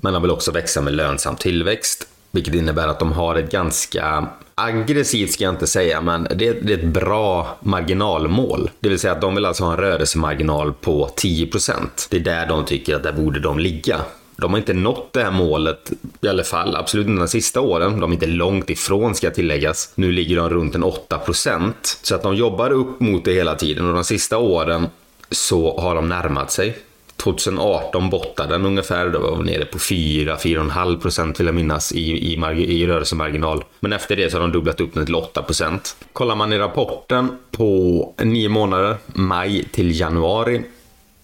Men 0.04 0.12
de 0.12 0.22
vill 0.22 0.30
också 0.30 0.50
växa 0.50 0.80
med 0.80 0.94
lönsam 0.94 1.36
tillväxt. 1.36 2.08
Vilket 2.30 2.54
innebär 2.54 2.88
att 2.88 2.98
de 2.98 3.12
har 3.12 3.36
ett 3.36 3.50
ganska 3.50 4.28
aggressivt 4.54 5.32
ska 5.32 5.44
jag 5.44 5.54
inte 5.54 5.66
säga, 5.66 6.00
men 6.00 6.28
det 6.34 6.48
är, 6.48 6.54
det 6.62 6.72
är 6.72 6.78
ett 6.78 6.84
bra 6.84 7.56
marginalmål. 7.60 8.70
Det 8.80 8.88
vill 8.88 8.98
säga 8.98 9.12
att 9.12 9.20
de 9.20 9.34
vill 9.34 9.44
alltså 9.44 9.64
ha 9.64 9.72
en 9.72 9.78
rörelsemarginal 9.78 10.72
på 10.72 11.10
10%. 11.16 11.76
Det 12.10 12.16
är 12.16 12.20
där 12.20 12.46
de 12.46 12.64
tycker 12.64 12.96
att 12.96 13.02
där 13.02 13.12
borde 13.12 13.40
de 13.40 13.58
ligga. 13.58 14.00
De 14.36 14.50
har 14.50 14.58
inte 14.58 14.74
nått 14.74 15.12
det 15.12 15.22
här 15.22 15.30
målet, 15.30 15.92
i 16.20 16.28
alla 16.28 16.44
fall 16.44 16.76
absolut 16.76 17.06
inte 17.06 17.20
de 17.20 17.28
sista 17.28 17.60
åren. 17.60 18.00
De 18.00 18.10
är 18.10 18.14
inte 18.14 18.26
långt 18.26 18.70
ifrån 18.70 19.14
ska 19.14 19.30
tilläggas. 19.30 19.92
Nu 19.94 20.12
ligger 20.12 20.36
de 20.36 20.50
runt 20.50 20.74
en 20.74 20.84
8%. 20.84 21.72
Så 22.02 22.14
att 22.14 22.22
de 22.22 22.36
jobbar 22.36 22.70
upp 22.70 23.00
mot 23.00 23.24
det 23.24 23.32
hela 23.32 23.54
tiden 23.54 23.86
och 23.88 23.94
de 23.94 24.04
sista 24.04 24.38
åren 24.38 24.86
så 25.30 25.80
har 25.80 25.94
de 25.94 26.08
närmat 26.08 26.52
sig. 26.52 26.78
2018 27.16 28.10
bottade 28.10 28.54
den 28.54 28.66
ungefär, 28.66 29.08
då 29.08 29.18
var 29.18 29.36
vi 29.36 29.44
nere 29.44 29.64
på 29.64 29.78
4-4,5 29.78 31.00
procent 31.00 31.40
vill 31.40 31.46
jag 31.46 31.54
minnas 31.54 31.92
i, 31.92 32.10
i, 32.10 32.32
i 32.58 32.86
rörelsemarginal. 32.86 33.64
Men 33.80 33.92
efter 33.92 34.16
det 34.16 34.30
så 34.30 34.36
har 34.36 34.42
de 34.42 34.52
dubblat 34.52 34.80
upp 34.80 34.94
den 34.94 35.06
till 35.06 35.14
8 35.14 35.42
procent. 35.42 35.96
Kollar 36.12 36.36
man 36.36 36.52
i 36.52 36.58
rapporten 36.58 37.28
på 37.50 38.14
nio 38.18 38.48
månader, 38.48 38.96
maj 39.06 39.64
till 39.72 40.00
januari, 40.00 40.64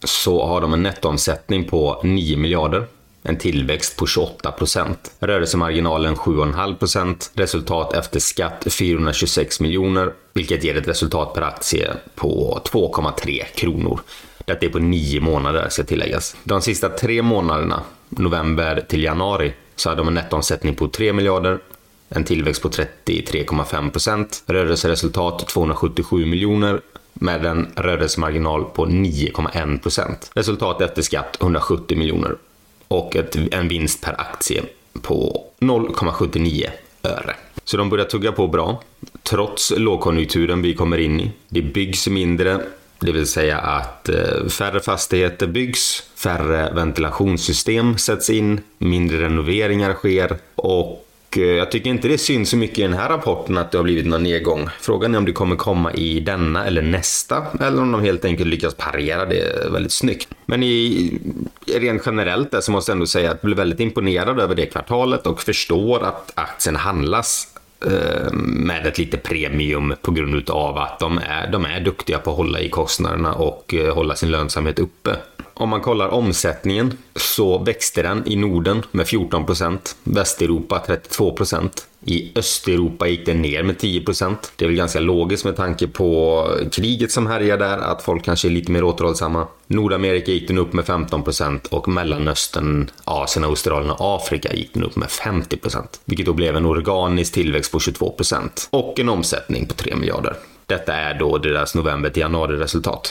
så 0.05 0.47
har 0.47 0.61
de 0.61 0.73
en 0.73 0.83
nettoomsättning 0.83 1.65
på 1.65 2.01
9 2.05 2.37
miljarder. 2.37 2.87
En 3.23 3.39
tillväxt 3.39 3.97
på 3.97 4.07
28 4.07 4.53
procent. 4.53 5.13
Rörelsemarginalen 5.21 6.15
7,5 6.15 6.75
procent. 6.75 7.31
Resultat 7.35 7.95
efter 7.95 8.21
skatt 8.21 8.67
426 8.71 9.61
miljoner, 9.61 10.13
vilket 10.33 10.65
ger 10.65 10.77
ett 10.77 10.89
resultat 10.89 11.35
per 11.35 11.43
aktie 11.43 11.93
på 12.15 12.61
2,3 12.65 13.45
kronor. 13.55 14.01
Detta 14.51 14.67
är 14.67 14.71
på 14.71 14.79
nio 14.79 15.21
månader 15.21 15.69
ska 15.69 15.85
tilläggas. 15.85 16.37
De 16.45 16.63
sista 16.63 16.89
tre 16.89 17.23
månaderna, 17.23 17.83
november 18.09 18.85
till 18.89 19.03
januari, 19.03 19.53
så 19.77 19.89
hade 19.89 20.01
de 20.01 20.09
en 20.09 20.15
nettoomsättning 20.15 20.75
på 20.75 20.89
3 20.89 21.13
miljarder, 21.13 21.59
en 22.09 22.25
tillväxt 22.25 22.63
på 22.63 22.69
33,5 22.69 23.91
procent, 23.91 24.43
rörelseresultat 24.47 25.49
277 25.49 26.27
miljoner 26.27 26.81
med 27.13 27.47
en 27.47 27.69
rörelsemarginal 27.77 28.65
på 28.65 28.87
9,1 28.87 29.83
procent. 29.83 30.31
Resultat 30.35 30.81
efter 30.81 31.03
skatt 31.03 31.37
170 31.41 31.99
miljoner 31.99 32.37
och 32.89 33.17
ett, 33.17 33.37
en 33.53 33.69
vinst 33.69 34.05
per 34.05 34.21
aktie 34.21 34.63
på 35.03 35.45
0,79 35.61 36.67
öre. 37.03 37.35
Så 37.65 37.77
de 37.77 37.91
börjar 37.91 38.05
tugga 38.05 38.33
på 38.33 38.47
bra, 38.47 38.83
trots 39.23 39.73
lågkonjunkturen 39.77 40.63
vi 40.63 40.75
kommer 40.75 40.99
in 40.99 41.21
i. 41.21 41.31
Det 41.49 41.63
byggs 41.63 42.09
mindre, 42.09 42.61
det 43.01 43.13
vill 43.13 43.27
säga 43.27 43.59
att 43.59 44.09
eh, 44.09 44.47
färre 44.49 44.81
fastigheter 44.81 45.47
byggs, 45.47 46.03
färre 46.17 46.73
ventilationssystem 46.75 47.99
sätts 47.99 48.31
in, 48.31 48.61
mindre 48.79 49.25
renoveringar 49.25 49.95
sker 49.95 50.37
och 50.55 51.07
eh, 51.37 51.43
jag 51.43 51.71
tycker 51.71 51.91
inte 51.91 52.09
det 52.09 52.19
syns 52.19 52.51
så 52.51 52.57
mycket 52.57 52.79
i 52.79 52.83
den 52.83 52.93
här 52.93 53.09
rapporten 53.09 53.59
att 53.59 53.71
det 53.73 53.79
har 53.79 53.83
blivit 53.83 54.07
någon 54.07 54.23
nedgång. 54.23 54.69
Frågan 54.81 55.15
är 55.15 55.19
om 55.19 55.25
det 55.25 55.33
kommer 55.33 55.57
komma 55.57 55.93
i 55.93 56.21
denna 56.21 56.67
eller 56.67 56.83
nästa, 56.83 57.47
eller 57.61 57.83
om 57.83 57.93
de 57.93 58.01
helt 58.01 58.25
enkelt 58.25 58.49
lyckas 58.49 58.75
parera 58.75 59.27
det 59.27 59.71
väldigt 59.73 59.93
snyggt. 59.93 60.29
Men 60.47 60.63
i, 60.63 61.13
rent 61.67 62.03
generellt 62.07 62.51
där 62.51 62.61
så 62.61 62.73
måste 62.73 62.91
jag 62.91 62.95
ändå 62.97 63.07
säga 63.07 63.31
att 63.31 63.39
jag 63.43 63.49
blev 63.49 63.57
väldigt 63.57 63.81
imponerad 63.81 64.41
över 64.41 64.55
det 64.55 64.67
kvartalet 64.67 65.27
och 65.27 65.43
förstår 65.43 66.05
att 66.05 66.33
aktien 66.35 66.77
handlas 66.77 67.49
Eh, 67.87 68.33
med 68.33 68.87
ett 68.87 68.99
lite 68.99 69.17
premium 69.17 69.95
på 70.03 70.11
grund 70.11 70.51
av 70.51 70.79
att 70.79 70.99
de 70.99 71.19
är, 71.19 71.51
de 71.53 71.65
är 71.65 71.81
duktiga 71.81 72.19
på 72.19 72.31
att 72.31 72.37
hålla 72.37 72.61
i 72.61 72.69
kostnaderna 72.69 73.33
och 73.33 73.75
eh, 73.75 73.95
hålla 73.95 74.15
sin 74.15 74.31
lönsamhet 74.31 74.79
uppe. 74.79 75.17
Om 75.61 75.69
man 75.69 75.81
kollar 75.81 76.09
omsättningen 76.09 76.99
så 77.17 77.59
växte 77.59 78.03
den 78.03 78.23
i 78.27 78.37
Norden 78.37 78.83
med 78.91 79.07
14% 79.07 79.79
Västeuropa 80.05 80.83
32% 80.87 81.71
I 82.05 82.33
Östeuropa 82.39 83.09
gick 83.09 83.27
den 83.27 83.43
ner 83.43 83.63
med 83.63 83.77
10% 83.77 84.37
Det 84.57 84.65
är 84.65 84.69
väl 84.69 84.77
ganska 84.77 85.01
logiskt 85.01 85.45
med 85.45 85.57
tanke 85.57 85.87
på 85.87 86.45
kriget 86.73 87.13
som 87.13 87.27
härjar 87.27 87.59
där, 87.59 87.79
att 87.79 88.03
folk 88.03 88.25
kanske 88.25 88.49
är 88.49 88.51
lite 88.51 88.73
mer 88.73 88.85
återhållsamma. 88.85 89.47
Nordamerika 89.67 90.33
gick 90.33 90.49
den 90.49 90.59
upp 90.59 90.73
med 90.73 90.85
15% 90.85 91.69
och 91.69 91.89
Mellanöstern, 91.89 92.91
Asien, 93.05 93.45
Australien 93.45 93.91
och 93.91 94.17
Afrika 94.17 94.53
gick 94.55 94.75
den 94.75 94.85
upp 94.85 94.97
med 94.97 95.09
50% 95.09 95.85
vilket 96.05 96.27
då 96.27 96.33
blev 96.33 96.57
en 96.57 96.67
organisk 96.67 97.35
tillväxt 97.35 97.73
på 97.73 97.79
22% 97.79 98.69
och 98.71 99.01
en 99.01 99.09
omsättning 99.09 99.67
på 99.67 99.75
3 99.75 99.97
miljarder. 99.97 100.37
Detta 100.67 100.95
är 100.95 101.15
då 101.15 101.39
deras 101.39 101.75
november 101.75 102.11
till 102.11 102.21
januari 102.21 102.57
resultat. 102.57 103.11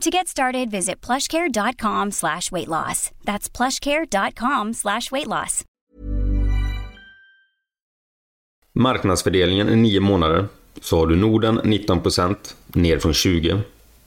To 0.00 0.10
get 0.10 0.28
started, 0.28 0.70
visit 0.70 1.06
plushcare.com 1.06 2.12
slash 2.12 2.52
weight 2.52 2.68
loss. 2.68 3.10
That's 3.24 3.56
plushcare.com 3.56 4.74
slash 4.74 5.10
weight 5.12 5.26
loss. 5.26 5.64
Marknadsfördelningen 8.72 9.68
är 9.68 9.76
nio 9.76 10.00
månader 10.00 10.48
så 10.80 10.98
har 10.98 11.06
du 11.06 11.16
Norden 11.16 11.60
19% 11.60 12.36
ner 12.66 12.98
från 12.98 13.14
20 13.14 13.60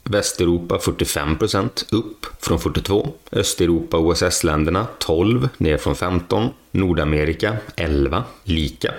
Västeuropa 0.03 0.77
45% 0.77 1.95
upp 1.95 2.25
från 2.39 2.59
42 2.59 3.13
Östeuropa 3.31 3.97
och 3.97 4.05
OSS-länderna 4.05 4.87
12 4.99 5.49
ner 5.57 5.77
från 5.77 5.95
15 5.95 6.49
Nordamerika 6.71 7.57
11 7.75 8.23
lika 8.43 8.93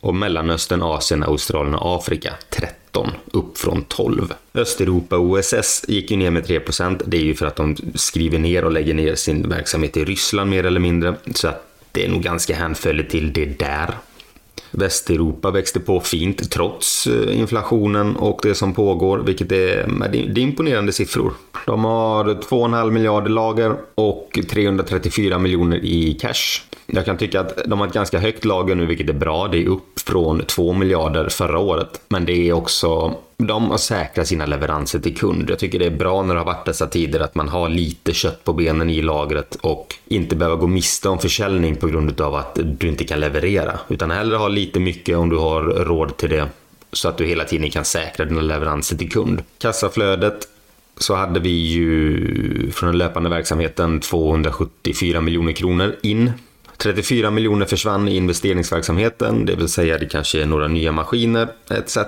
och 0.00 0.14
Mellanöstern, 0.14 0.82
Asien, 0.82 1.22
Australien 1.22 1.74
och 1.74 1.96
Afrika 1.96 2.34
30. 2.50 2.79
13, 2.92 3.10
upp 3.32 3.58
från 3.58 3.84
12. 3.84 4.32
Östeuropa 4.54 5.16
och 5.16 5.24
OSS 5.24 5.84
gick 5.88 6.10
ju 6.10 6.16
ner 6.16 6.30
med 6.30 6.46
3%. 6.46 7.02
Det 7.06 7.16
är 7.16 7.22
ju 7.22 7.34
för 7.34 7.46
att 7.46 7.56
de 7.56 7.76
skriver 7.94 8.38
ner 8.38 8.64
och 8.64 8.72
lägger 8.72 8.94
ner 8.94 9.14
sin 9.14 9.48
verksamhet 9.48 9.96
i 9.96 10.04
Ryssland 10.04 10.50
mer 10.50 10.66
eller 10.66 10.80
mindre. 10.80 11.14
Så 11.34 11.48
att 11.48 11.66
det 11.92 12.04
är 12.04 12.08
nog 12.08 12.22
ganska 12.22 12.54
hänfölligt 12.54 13.10
till 13.10 13.32
det 13.32 13.44
där. 13.44 13.94
Västeuropa 14.70 15.50
växte 15.50 15.80
på 15.80 16.00
fint 16.00 16.50
trots 16.50 17.06
eh, 17.06 17.38
inflationen 17.38 18.16
och 18.16 18.40
det 18.42 18.54
som 18.54 18.74
pågår, 18.74 19.18
vilket 19.18 19.52
är, 19.52 20.08
det 20.12 20.18
är 20.18 20.38
imponerande 20.38 20.92
siffror. 20.92 21.32
De 21.66 21.84
har 21.84 22.24
2,5 22.24 22.90
miljarder 22.90 23.30
lager 23.30 23.76
och 23.94 24.38
334 24.50 25.38
miljoner 25.38 25.84
i 25.84 26.14
cash. 26.20 26.62
Jag 26.86 27.04
kan 27.04 27.16
tycka 27.16 27.40
att 27.40 27.58
de 27.66 27.80
har 27.80 27.86
ett 27.86 27.92
ganska 27.92 28.18
högt 28.18 28.44
lager 28.44 28.74
nu, 28.74 28.86
vilket 28.86 29.08
är 29.08 29.12
bra. 29.12 29.48
Det 29.48 29.62
är 29.62 29.66
upp 29.66 30.00
från 30.06 30.42
2 30.44 30.72
miljarder 30.72 31.28
förra 31.28 31.58
året. 31.58 32.00
Men 32.08 32.24
det 32.24 32.48
är 32.48 32.52
också 32.52 33.14
de 33.46 33.70
har 33.70 33.78
säkrat 33.78 34.26
sina 34.26 34.46
leveranser 34.46 34.98
till 34.98 35.16
kund. 35.16 35.50
Jag 35.50 35.58
tycker 35.58 35.78
det 35.78 35.86
är 35.86 35.90
bra 35.90 36.22
när 36.22 36.34
det 36.34 36.40
har 36.40 36.46
varit 36.46 36.64
dessa 36.64 36.86
tider 36.86 37.20
att 37.20 37.34
man 37.34 37.48
har 37.48 37.68
lite 37.68 38.12
kött 38.12 38.44
på 38.44 38.52
benen 38.52 38.90
i 38.90 39.02
lagret 39.02 39.56
och 39.60 39.94
inte 40.08 40.36
behöver 40.36 40.56
gå 40.56 40.66
miste 40.66 41.08
om 41.08 41.18
försäljning 41.18 41.76
på 41.76 41.86
grund 41.86 42.20
av 42.20 42.34
att 42.34 42.58
du 42.62 42.88
inte 42.88 43.04
kan 43.04 43.20
leverera. 43.20 43.78
Utan 43.88 44.10
hellre 44.10 44.36
ha 44.36 44.48
lite 44.48 44.80
mycket 44.80 45.16
om 45.16 45.28
du 45.28 45.36
har 45.36 45.62
råd 45.62 46.16
till 46.16 46.30
det 46.30 46.48
så 46.92 47.08
att 47.08 47.16
du 47.16 47.26
hela 47.26 47.44
tiden 47.44 47.70
kan 47.70 47.84
säkra 47.84 48.24
dina 48.24 48.40
leveranser 48.40 48.96
till 48.96 49.12
kund. 49.12 49.42
Kassaflödet 49.58 50.48
så 50.98 51.14
hade 51.14 51.40
vi 51.40 51.50
ju 51.50 52.70
från 52.70 52.86
den 52.86 52.98
löpande 52.98 53.30
verksamheten 53.30 54.00
274 54.00 55.20
miljoner 55.20 55.52
kronor 55.52 55.96
in. 56.02 56.32
34 56.76 57.30
miljoner 57.30 57.66
försvann 57.66 58.08
i 58.08 58.16
investeringsverksamheten, 58.16 59.46
det 59.46 59.54
vill 59.54 59.68
säga 59.68 59.98
det 59.98 60.06
kanske 60.06 60.42
är 60.42 60.46
några 60.46 60.68
nya 60.68 60.92
maskiner 60.92 61.48
etc. 61.70 61.98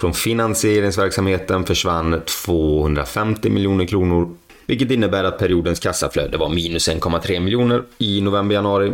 Från 0.00 0.14
finansieringsverksamheten 0.14 1.64
försvann 1.64 2.20
250 2.44 3.50
miljoner 3.50 3.86
kronor, 3.86 4.36
vilket 4.66 4.90
innebär 4.90 5.24
att 5.24 5.38
periodens 5.38 5.80
kassaflöde 5.80 6.38
var 6.38 6.48
minus 6.48 6.88
1,3 6.88 7.40
miljoner 7.40 7.82
i 7.98 8.20
november-januari. 8.20 8.92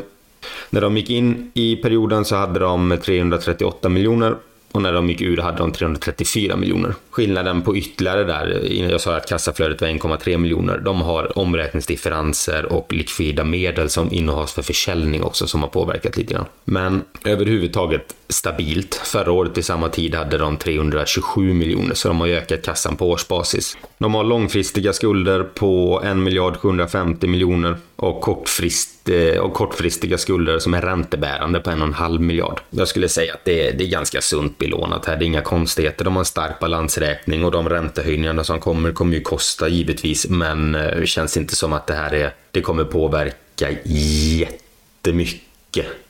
När 0.71 0.81
de 0.81 0.97
gick 0.97 1.11
in 1.11 1.51
i 1.55 1.77
perioden 1.77 2.25
så 2.25 2.37
hade 2.37 2.61
de 2.61 2.99
338 3.05 3.89
miljoner 3.89 4.37
och 4.73 4.83
när 4.83 4.93
de 4.93 5.11
gick 5.11 5.21
ur 5.21 5.37
hade 5.37 5.59
de 5.59 5.73
334 5.73 6.57
miljoner. 6.57 6.95
Skillnaden 7.11 7.63
på 7.63 7.77
ytterligare 7.77 8.25
där, 8.25 8.73
jag 8.91 9.01
sa 9.01 9.17
att 9.17 9.29
kassaflödet 9.29 9.81
var 9.81 9.89
1,3 9.89 10.39
miljoner, 10.39 10.79
de 10.79 11.01
har 11.01 11.39
omräkningsdifferenser 11.39 12.73
och 12.73 12.93
likvida 12.93 13.45
medel 13.45 13.91
som 13.91 14.13
innehas 14.13 14.53
för 14.53 14.63
försäljning 14.63 15.23
också 15.23 15.47
som 15.47 15.63
har 15.63 15.69
påverkat 15.69 16.17
lite 16.17 16.35
grann. 16.35 16.47
Men 16.65 17.03
överhuvudtaget 17.25 18.15
stabilt. 18.29 18.95
Förra 18.95 19.33
året 19.33 19.59
i 19.59 19.63
samma 19.63 19.89
tid 19.89 20.15
hade 20.15 20.39
de 20.39 20.57
327 20.57 21.53
miljoner 21.55 21.95
så 21.95 22.09
de 22.09 22.21
har 22.21 22.29
ökat 22.29 22.63
kassan 22.63 22.97
på 22.97 23.11
årsbasis. 23.11 23.77
De 23.99 24.15
har 24.15 24.25
långfristiga 24.25 24.93
skulder 24.93 25.43
på 25.43 26.03
1 26.05 26.17
miljard 26.17 26.57
750 26.57 27.27
miljoner 27.27 27.77
och, 27.97 28.21
kortfrist, 28.21 28.91
Eh, 29.09 29.39
och 29.39 29.55
kortfristiga 29.55 30.19
skulder 30.19 30.59
som 30.59 30.75
är 30.75 30.83
räntebärande 30.83 31.61
på 31.61 31.71
1,5 31.71 32.19
miljard. 32.19 32.61
Jag 32.71 32.89
skulle 32.89 33.09
säga 33.09 33.35
att 33.35 33.45
det 33.45 33.69
är, 33.69 33.73
det 33.73 33.85
är 33.85 33.89
ganska 33.89 34.21
sunt 34.21 34.59
belånat 34.59 35.07
här. 35.07 35.17
Det 35.17 35.25
är 35.25 35.27
inga 35.27 35.43
konstigheter. 35.43 36.05
De 36.05 36.17
har 36.17 36.21
en 36.21 36.27
stark 36.27 36.59
balansräkning 36.61 37.45
och 37.45 37.51
de 37.51 37.69
räntehöjningarna 37.69 38.45
som 38.45 38.61
kommer 38.61 38.93
kommer 38.93 39.15
ju 39.15 39.21
kosta 39.21 39.69
givetvis, 39.69 40.29
men 40.29 40.75
eh, 40.75 41.01
det 41.01 41.07
känns 41.07 41.37
inte 41.37 41.57
som 41.57 41.73
att 41.73 41.87
det 41.87 41.95
här 41.95 42.15
är, 42.15 42.35
det 42.51 42.61
kommer 42.61 42.85
påverka 42.85 43.71
jättemycket 43.85 45.43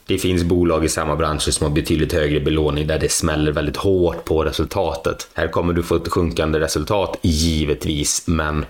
det 0.06 0.18
finns 0.18 0.44
bolag 0.44 0.84
i 0.84 0.88
samma 0.88 1.16
branscher 1.16 1.50
som 1.50 1.66
har 1.66 1.74
betydligt 1.74 2.12
högre 2.12 2.40
belåning 2.40 2.86
där 2.86 2.98
det 2.98 3.12
smäller 3.12 3.52
väldigt 3.52 3.76
hårt 3.76 4.24
på 4.24 4.44
resultatet. 4.44 5.28
Här 5.34 5.48
kommer 5.48 5.72
du 5.72 5.82
få 5.82 5.96
ett 5.96 6.08
sjunkande 6.08 6.60
resultat, 6.60 7.18
givetvis, 7.22 8.22
men 8.26 8.64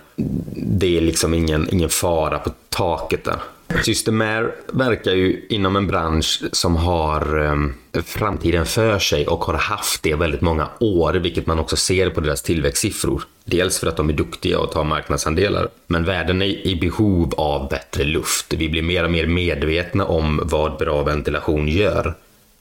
det 0.56 0.96
är 0.96 1.00
liksom 1.00 1.34
ingen, 1.34 1.68
ingen 1.72 1.88
fara 1.88 2.38
på 2.38 2.50
taket 2.68 3.24
där. 3.24 3.36
Systemair 3.84 4.54
verkar 4.72 5.12
ju 5.12 5.46
inom 5.48 5.76
en 5.76 5.86
bransch 5.86 6.42
som 6.52 6.76
har 6.76 7.38
um, 7.38 7.74
framtiden 8.04 8.66
för 8.66 8.98
sig 8.98 9.26
och 9.26 9.44
har 9.44 9.54
haft 9.54 10.02
det 10.02 10.14
väldigt 10.14 10.40
många 10.40 10.68
år, 10.80 11.14
vilket 11.14 11.46
man 11.46 11.58
också 11.58 11.76
ser 11.76 12.10
på 12.10 12.20
deras 12.20 12.42
tillväxtsiffror. 12.42 13.22
Dels 13.44 13.78
för 13.78 13.86
att 13.86 13.96
de 13.96 14.08
är 14.08 14.12
duktiga 14.12 14.58
och 14.58 14.72
tar 14.72 14.84
marknadsandelar, 14.84 15.68
men 15.86 16.04
världen 16.04 16.42
är 16.42 16.66
i 16.66 16.76
behov 16.76 17.34
av 17.36 17.68
bättre 17.68 18.04
luft. 18.04 18.54
Vi 18.54 18.68
blir 18.68 18.82
mer 18.82 19.04
och 19.04 19.10
mer 19.10 19.26
medvetna 19.26 20.04
om 20.04 20.40
vad 20.44 20.78
bra 20.78 21.02
ventilation 21.02 21.68
gör. 21.68 22.14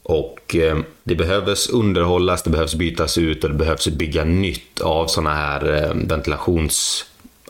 Och 0.04 0.56
ehm, 0.56 0.84
det 1.04 1.16
behövs 1.16 1.70
underhållas, 1.70 2.44
det 2.44 2.50
behövs 2.50 2.76
bytas 2.76 3.18
ut 3.18 3.44
och 3.44 3.50
det 3.50 3.56
behövs 3.56 3.88
bygga 3.88 4.24
nytt 4.24 4.82
av 4.82 5.08
sådana 5.08 5.34
här 5.34 5.74
ehm, 5.74 6.08
ventilations 6.08 7.06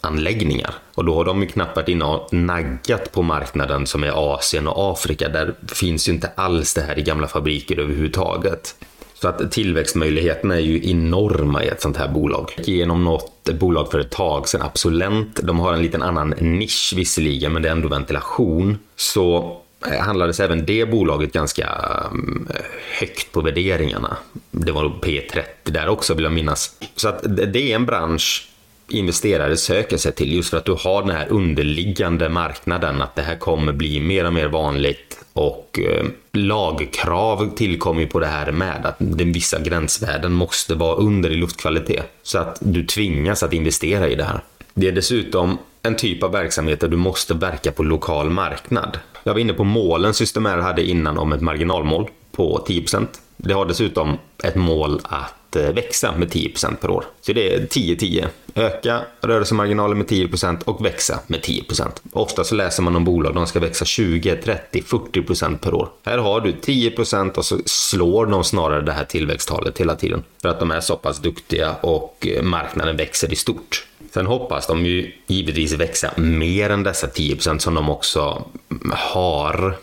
anläggningar. 0.06 0.74
Och 0.96 1.06
då 1.06 1.16
har 1.16 1.26
de 1.26 1.42
ju 1.42 1.48
knappt 1.48 1.76
varit 1.76 1.90
inne 1.90 2.06
och 2.06 2.34
naggat 2.34 3.12
på 3.12 3.22
marknaden 3.22 3.88
som 3.88 4.04
är 4.04 4.34
Asien 4.34 4.68
och 4.68 4.92
Afrika. 4.92 5.30
Där 5.30 5.54
finns 5.68 6.10
ju 6.10 6.14
inte 6.14 6.32
alls 6.36 6.74
det 6.74 6.82
här 6.82 7.00
i 7.00 7.02
gamla 7.02 7.28
fabriker 7.28 7.80
överhuvudtaget. 7.80 8.76
Så 9.22 9.28
att 9.28 9.52
tillväxtmöjligheterna 9.52 10.56
är 10.56 10.60
ju 10.60 10.90
enorma 10.90 11.64
i 11.64 11.68
ett 11.68 11.82
sånt 11.82 11.98
här 11.98 12.08
bolag. 12.08 12.56
Genom 12.58 13.04
något 13.04 13.50
bolag 13.60 13.92
för 13.92 14.00
ett 14.00 14.12
tag 14.12 14.48
sedan, 14.48 14.62
Absolent, 14.62 15.40
de 15.44 15.60
har 15.60 15.74
en 15.74 15.82
liten 15.82 16.02
annan 16.02 16.30
nisch 16.30 16.94
visserligen, 16.96 17.54
men 17.54 17.62
det 17.62 17.68
är 17.68 17.72
ändå 17.72 17.88
ventilation. 17.88 18.78
Så 18.96 19.58
eh, 19.88 20.00
handlades 20.00 20.40
även 20.40 20.66
det 20.66 20.86
bolaget 20.92 21.34
ganska 21.34 21.64
eh, 21.64 22.56
högt 23.00 23.32
på 23.32 23.42
värderingarna. 23.42 24.18
Det 24.52 24.72
var 24.72 24.84
P30 24.84 25.44
där 25.64 25.88
också 25.88 26.14
vill 26.14 26.24
jag 26.24 26.34
minnas. 26.34 26.72
Så 26.96 27.08
att 27.08 27.24
det 27.54 27.72
är 27.72 27.76
en 27.76 27.86
bransch 27.86 28.50
investerare 28.88 29.58
söker 29.58 29.98
sig 29.98 30.12
till 30.12 30.34
just 30.34 30.50
för 30.50 30.58
att 30.58 30.66
du 30.66 30.72
har 30.72 31.02
den 31.02 31.16
här 31.16 31.28
underliggande 31.30 32.30
marknaden 32.30 33.02
att 33.02 33.16
det 33.16 33.22
här 33.22 33.36
kommer 33.36 33.74
bli 33.74 34.00
mer 34.00 34.26
och 34.26 34.34
mer 34.34 34.48
vanligt 34.48 35.20
och 35.34 35.80
eh, 35.80 36.06
lagkrav 36.34 37.56
tillkommer 37.56 38.02
ju 38.02 38.08
på 38.08 38.20
det 38.20 38.26
här 38.26 38.52
med 38.52 38.86
att 38.86 38.96
den 38.98 39.32
vissa 39.32 39.60
gränsvärden 39.60 40.32
måste 40.32 40.76
vara 40.76 40.96
under 40.96 41.30
i 41.30 41.36
luftkvalitet 41.36 42.06
så 42.24 42.38
att 42.38 42.58
du 42.62 42.86
tvingas 42.86 43.44
att 43.44 43.54
investera 43.54 44.08
i 44.08 44.16
det 44.16 44.24
här. 44.24 44.42
Det 44.74 44.88
är 44.88 44.92
dessutom 44.92 45.58
en 45.84 45.96
typ 45.96 46.24
av 46.24 46.32
verksamhet 46.32 46.80
där 46.80 46.88
du 46.88 46.98
måste 46.98 47.34
verka 47.34 47.72
på 47.72 47.84
lokal 47.84 48.30
marknad. 48.30 49.00
Jag 49.24 49.34
var 49.34 49.40
inne 49.40 49.54
på 49.54 49.64
målen 49.64 50.14
Systemair 50.14 50.58
hade 50.58 50.84
innan 50.84 51.18
om 51.18 51.34
ett 51.34 51.42
marginalmål 51.42 52.10
på 52.32 52.66
10%. 52.68 53.08
Det 53.38 53.54
har 53.54 53.66
dessutom 53.66 54.18
ett 54.44 54.56
mål 54.56 55.00
att 55.04 55.56
eh, 55.56 55.70
växa 55.70 56.18
med 56.18 56.28
10% 56.28 56.76
per 56.76 56.90
år. 56.90 57.06
Så 57.22 57.34
det 57.34 57.56
är 57.56 57.60
10-10. 57.60 58.28
Öka 58.58 59.02
rörelsemarginalen 59.22 59.98
med 59.98 60.08
10% 60.08 60.64
och 60.64 60.86
växa 60.86 61.20
med 61.28 61.40
10%. 61.42 61.90
Ofta 62.12 62.44
så 62.44 62.56
läser 62.56 62.84
man 62.84 62.96
om 62.96 63.04
bolag, 63.04 63.36
de 63.36 63.48
ska 63.48 63.60
växa 63.60 63.86
20, 63.86 64.36
30, 64.36 64.82
40% 64.82 65.58
per 65.58 65.74
år. 65.74 65.90
Här 66.06 66.18
har 66.18 66.42
du 66.42 66.52
10% 66.52 67.32
och 67.38 67.46
så 67.46 67.58
slår 67.66 68.26
de 68.26 68.44
snarare 68.44 68.82
det 68.82 68.92
här 68.92 69.06
tillväxttalet 69.06 69.78
hela 69.78 69.96
tiden. 69.96 70.24
För 70.42 70.50
att 70.50 70.60
de 70.60 70.72
är 70.72 70.80
så 70.80 70.96
pass 70.96 71.20
duktiga 71.20 71.76
och 71.82 72.28
eh, 72.28 72.44
marknaden 72.44 72.98
växer 72.98 73.34
i 73.34 73.36
stort. 73.36 73.88
Sen 74.14 74.26
hoppas 74.26 74.68
de 74.68 74.86
ju 74.86 75.12
givetvis 75.28 75.74
växa 75.74 76.12
mer 76.16 76.70
än 76.70 76.84
dessa 76.84 77.08
10% 77.08 77.58
som 77.58 77.74
de 77.74 77.90
också 77.90 78.44
har. 78.92 79.78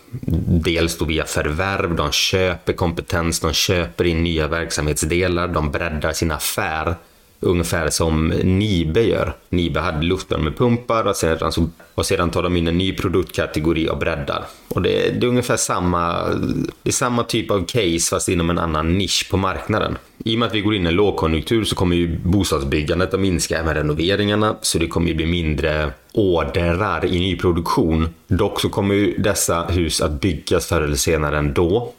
Dels 0.47 0.99
då 0.99 1.05
via 1.05 1.25
förvärv, 1.25 1.97
de 1.97 2.13
köper 2.13 2.73
kompetens, 2.73 3.41
de 3.41 3.53
köper 3.53 4.05
in 4.05 4.23
nya 4.23 4.47
verksamhetsdelar, 4.49 5.49
de 5.49 5.71
breddar 5.71 6.13
sin 6.13 6.31
affär 6.31 6.97
ungefär 7.43 7.91
som 7.91 8.29
Nibe 8.29 9.03
gör. 9.03 9.35
Nibe 9.49 9.81
hade 9.81 10.07
luftvärmepumpar 10.07 11.05
och 11.05 11.17
sedan, 11.17 11.53
så, 11.53 11.69
och 11.95 12.07
sedan 12.07 12.31
tar 12.31 12.43
de 12.43 12.57
in 12.57 12.69
en 12.69 12.79
ny 12.79 12.93
produktkategori 12.93 13.89
och 13.89 13.99
breddar. 13.99 14.45
Och 14.69 14.83
det, 14.83 15.21
det, 15.21 15.27
är 15.27 15.29
ungefär 15.29 15.57
samma, 15.57 16.29
det 16.83 16.91
är 16.91 16.93
samma 16.93 17.25
typ 17.25 17.51
av 17.51 17.67
case 17.67 18.11
fast 18.11 18.29
inom 18.29 18.51
en 18.51 18.59
annan 18.59 18.99
nisch 18.99 19.29
på 19.31 19.37
marknaden. 19.37 19.99
I 20.25 20.35
och 20.35 20.39
med 20.39 20.47
att 20.47 20.55
vi 20.55 20.61
går 20.61 20.75
in 20.75 20.87
i 20.87 20.89
en 20.89 20.95
lågkonjunktur 20.95 21.65
så 21.65 21.75
kommer 21.75 21.97
ju 21.97 22.19
bostadsbyggandet 22.25 23.15
att 23.15 23.21
minska, 23.21 23.59
även 23.59 23.75
renoveringarna, 23.75 24.57
så 24.61 24.79
det 24.79 24.87
kommer 24.87 25.09
ju 25.09 25.15
bli 25.15 25.27
mindre 25.27 25.91
orderar 26.13 27.05
i 27.05 27.21
nyproduktion. 27.21 28.09
Dock 28.29 28.61
så 28.61 28.69
kommer 28.69 28.95
ju 28.95 29.19
dessa 29.19 29.65
hus 29.65 30.01
att 30.01 30.21
byggas 30.21 30.67
förr 30.67 30.83
eller 30.83 30.97
senare 30.97 31.39
ändå. 31.39 31.93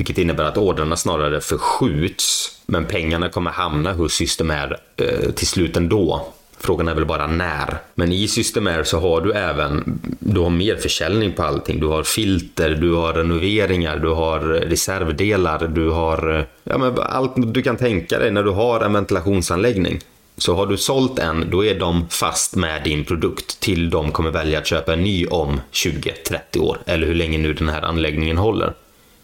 Vilket 0.00 0.18
innebär 0.18 0.44
att 0.44 0.58
ordrarna 0.58 0.96
snarare 0.96 1.40
förskjuts, 1.40 2.58
men 2.66 2.84
pengarna 2.84 3.28
kommer 3.28 3.50
hamna 3.50 3.92
hos 3.92 4.12
Systemair 4.12 4.76
eh, 4.96 5.30
till 5.30 5.46
slut 5.46 5.76
ändå. 5.76 6.26
Frågan 6.58 6.88
är 6.88 6.94
väl 6.94 7.04
bara 7.04 7.26
när. 7.26 7.78
Men 7.94 8.12
i 8.12 8.28
Systemair 8.28 8.84
så 8.84 9.00
har 9.00 9.20
du 9.20 9.32
även 9.32 10.00
du 10.18 10.40
har 10.40 10.50
mer 10.50 10.76
försäljning 10.76 11.32
på 11.32 11.42
allting. 11.42 11.80
Du 11.80 11.86
har 11.86 12.02
filter, 12.02 12.70
du 12.70 12.94
har 12.94 13.12
renoveringar, 13.12 13.96
du 13.96 14.08
har 14.08 14.40
reservdelar, 14.40 15.68
du 15.68 15.90
har 15.90 16.38
eh, 16.38 16.44
ja, 16.64 16.78
men 16.78 16.98
allt 16.98 17.32
du 17.36 17.62
kan 17.62 17.76
tänka 17.76 18.18
dig 18.18 18.30
när 18.30 18.42
du 18.42 18.50
har 18.50 18.80
en 18.80 18.92
ventilationsanläggning. 18.92 20.00
Så 20.36 20.54
har 20.54 20.66
du 20.66 20.76
sålt 20.76 21.18
en, 21.18 21.50
då 21.50 21.64
är 21.64 21.78
de 21.78 22.08
fast 22.08 22.56
med 22.56 22.84
din 22.84 23.04
produkt 23.04 23.60
till 23.60 23.90
de 23.90 24.12
kommer 24.12 24.30
välja 24.30 24.58
att 24.58 24.66
köpa 24.66 24.92
en 24.92 25.02
ny 25.02 25.26
om 25.26 25.60
20-30 25.72 26.58
år. 26.58 26.78
Eller 26.86 27.06
hur 27.06 27.14
länge 27.14 27.38
nu 27.38 27.54
den 27.54 27.68
här 27.68 27.82
anläggningen 27.82 28.38
håller. 28.38 28.74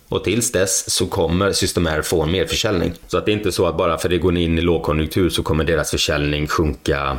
Och 0.09 0.25
tills 0.25 0.53
dess 0.53 0.91
så 0.91 1.07
kommer 1.07 1.53
Systemair 1.53 2.03
få 2.03 2.27
mer 2.27 2.47
försäljning. 2.47 2.93
Så 3.07 3.19
att 3.19 3.27
det 3.27 3.33
är 3.33 3.37
inte 3.37 3.53
så 3.53 3.67
att 3.67 3.77
bara 3.77 3.99
för 3.99 4.09
att 4.09 4.11
det 4.11 4.19
går 4.19 4.37
in 4.37 4.59
i 4.59 4.63
lågkonjunktur 4.63 5.31
så 5.31 5.43
kommer 5.43 5.65
deras 5.65 5.91
försäljning 5.91 6.47
sjunka 6.47 7.17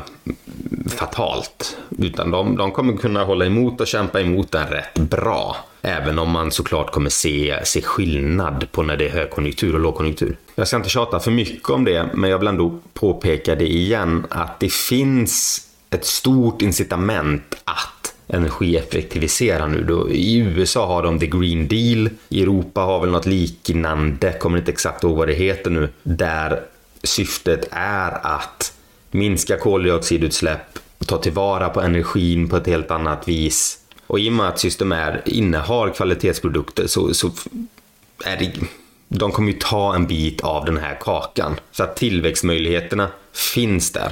fatalt. 0.88 1.78
Utan 1.98 2.32
de, 2.32 2.58
de 2.58 2.72
kommer 2.72 2.98
kunna 2.98 3.24
hålla 3.24 3.46
emot 3.46 3.82
och 3.82 3.88
kämpa 3.88 4.22
emot 4.22 4.52
den 4.52 4.68
rätt 4.68 5.00
bra. 5.00 5.58
Även 5.82 6.20
om 6.20 6.32
man 6.32 6.52
såklart 6.52 6.92
kommer 6.92 7.10
se, 7.10 7.60
se 7.64 7.82
skillnad 7.82 8.72
på 8.72 8.84
när 8.84 8.98
det 8.98 9.06
är 9.06 9.10
högkonjunktur 9.10 9.74
och 9.74 9.80
lågkonjunktur. 9.80 10.38
Jag 10.56 10.68
ska 10.68 10.78
inte 10.78 10.90
tjata 10.90 11.20
för 11.20 11.32
mycket 11.32 11.70
om 11.70 11.84
det, 11.84 12.10
men 12.14 12.30
jag 12.30 12.40
vill 12.40 12.48
ändå 12.48 12.80
påpeka 12.94 13.56
det 13.56 13.68
igen 13.68 14.26
att 14.30 14.60
det 14.60 14.74
finns 14.74 15.62
ett 15.90 16.06
stort 16.06 16.62
incitament 16.62 17.56
att 17.64 17.97
energieffektivisera 18.28 19.68
nu. 19.68 19.84
Då, 19.84 20.10
I 20.10 20.38
USA 20.38 20.88
har 20.88 21.04
de 21.04 21.20
the 21.20 21.28
green 21.28 21.68
deal, 21.68 22.10
i 22.30 22.42
Europa 22.42 22.82
har 22.82 23.00
väl 23.00 23.10
något 23.10 23.26
liknande, 23.26 24.34
kommer 24.34 24.58
inte 24.58 24.72
exakt 24.72 25.04
ihåg 25.04 25.18
vad 25.18 25.28
det 25.28 25.34
heter 25.34 25.70
nu, 25.70 25.90
där 26.04 26.62
syftet 27.04 27.68
är 27.72 28.26
att 28.26 28.74
minska 29.12 29.58
koldioxidutsläpp, 29.58 30.80
ta 31.06 31.18
tillvara 31.18 31.70
på 31.70 31.82
energin 31.82 32.50
på 32.50 32.58
ett 32.58 32.68
helt 32.68 32.92
annat 32.92 33.28
vis. 33.28 33.80
Och 34.08 34.20
i 34.20 34.30
och 34.30 34.34
med 34.34 34.48
att 34.48 34.60
Systemair 34.60 35.22
innehar 35.26 35.90
kvalitetsprodukter 35.90 36.88
så, 36.88 37.14
så 37.14 37.32
är 38.26 38.38
det 38.38 38.52
de 39.10 39.32
kommer 39.32 39.52
ju 39.52 39.58
ta 39.60 39.96
en 39.96 40.08
bit 40.08 40.44
av 40.44 40.66
den 40.66 40.78
här 40.78 40.98
kakan. 41.02 41.60
Så 41.72 41.84
att 41.84 41.96
tillväxtmöjligheterna 41.96 43.08
finns 43.34 43.92
där. 43.92 44.12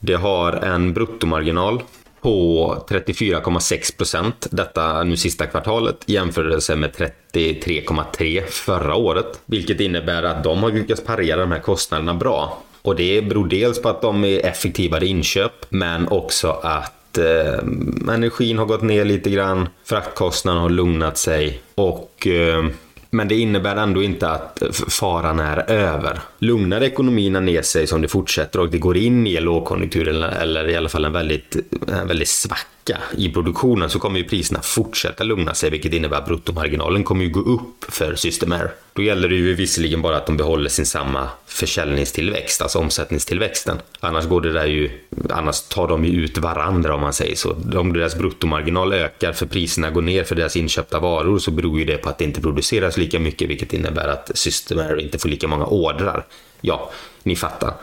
Det 0.00 0.14
har 0.14 0.52
en 0.52 0.94
bruttomarginal 0.94 1.82
på 2.20 2.76
34,6 2.88 3.96
procent 3.96 4.46
detta 4.50 5.04
nu 5.04 5.16
sista 5.16 5.46
kvartalet 5.46 5.96
jämförelse 6.06 6.76
med 6.76 6.90
33,3 7.32 8.42
förra 8.46 8.94
året. 8.94 9.40
Vilket 9.46 9.80
innebär 9.80 10.22
att 10.22 10.44
de 10.44 10.62
har 10.62 10.72
lyckats 10.72 11.04
parera 11.04 11.40
de 11.40 11.52
här 11.52 11.60
kostnaderna 11.60 12.14
bra. 12.14 12.62
Och 12.82 12.96
det 12.96 13.22
beror 13.22 13.48
dels 13.48 13.82
på 13.82 13.88
att 13.88 14.02
de 14.02 14.24
är 14.24 14.46
effektivare 14.46 15.06
inköp 15.06 15.52
men 15.68 16.08
också 16.08 16.48
att 16.62 17.18
eh, 17.18 18.14
energin 18.14 18.58
har 18.58 18.66
gått 18.66 18.82
ner 18.82 19.04
lite 19.04 19.30
grann, 19.30 19.68
fraktkostnaderna 19.84 20.62
har 20.62 20.70
lugnat 20.70 21.18
sig 21.18 21.60
och 21.74 22.26
eh, 22.26 22.64
men 23.10 23.28
det 23.28 23.34
innebär 23.34 23.76
ändå 23.76 24.02
inte 24.02 24.30
att 24.30 24.62
faran 24.88 25.40
är 25.40 25.70
över. 25.70 26.20
Lugnar 26.38 26.82
ekonomierna 26.82 27.40
ner 27.40 27.62
sig 27.62 27.86
som 27.86 28.02
det 28.02 28.08
fortsätter 28.08 28.60
och 28.60 28.70
det 28.70 28.78
går 28.78 28.96
in 28.96 29.26
i 29.26 29.36
en 29.36 29.44
lågkonjunktur 29.44 30.08
eller 30.08 30.68
i 30.68 30.76
alla 30.76 30.88
fall 30.88 31.04
en 31.04 31.12
väldigt, 31.12 31.56
en 31.88 32.08
väldigt 32.08 32.28
svacka 32.28 32.98
i 33.16 33.28
produktionen 33.28 33.90
så 33.90 33.98
kommer 33.98 34.18
ju 34.18 34.24
priserna 34.24 34.60
fortsätta 34.62 35.24
lugna 35.24 35.54
sig 35.54 35.70
vilket 35.70 35.92
innebär 35.92 36.16
att 36.16 36.26
bruttomarginalen 36.26 37.04
kommer 37.04 37.24
ju 37.24 37.30
gå 37.30 37.40
upp 37.40 37.84
för 37.88 38.14
Systemair. 38.14 38.70
Då 38.92 39.02
gäller 39.02 39.28
det 39.28 39.34
ju 39.34 39.54
visserligen 39.54 40.02
bara 40.02 40.16
att 40.16 40.26
de 40.26 40.36
behåller 40.36 40.68
sin 40.68 40.86
samma 40.86 41.28
försäljningstillväxt, 41.46 42.62
alltså 42.62 42.78
omsättningstillväxten. 42.78 43.78
Annars 44.00 44.26
går 44.26 44.40
det 44.40 44.52
där 44.52 44.66
ju, 44.66 44.90
annars 45.30 45.60
tar 45.60 45.88
de 45.88 46.04
ju 46.04 46.24
ut 46.24 46.38
varandra 46.38 46.94
om 46.94 47.00
man 47.00 47.12
säger 47.12 47.36
så. 47.36 47.56
Om 47.76 47.92
deras 47.92 48.18
bruttomarginal 48.18 48.92
ökar 48.92 49.32
för 49.32 49.46
priserna 49.46 49.90
går 49.90 50.02
ner 50.02 50.24
för 50.24 50.34
deras 50.34 50.56
inköpta 50.56 51.00
varor 51.00 51.38
så 51.38 51.50
beror 51.50 51.78
ju 51.78 51.84
det 51.84 51.96
på 51.96 52.08
att 52.08 52.18
det 52.18 52.24
inte 52.24 52.40
produceras 52.40 52.96
lika 52.96 53.18
mycket 53.18 53.48
vilket 53.48 53.72
innebär 53.72 54.08
att 54.08 54.30
Systemair 54.34 55.00
inte 55.00 55.18
får 55.18 55.28
lika 55.28 55.48
många 55.48 55.66
ordrar. 55.66 56.24
Ja, 56.60 56.90
ni 57.22 57.36
fattar. 57.36 57.74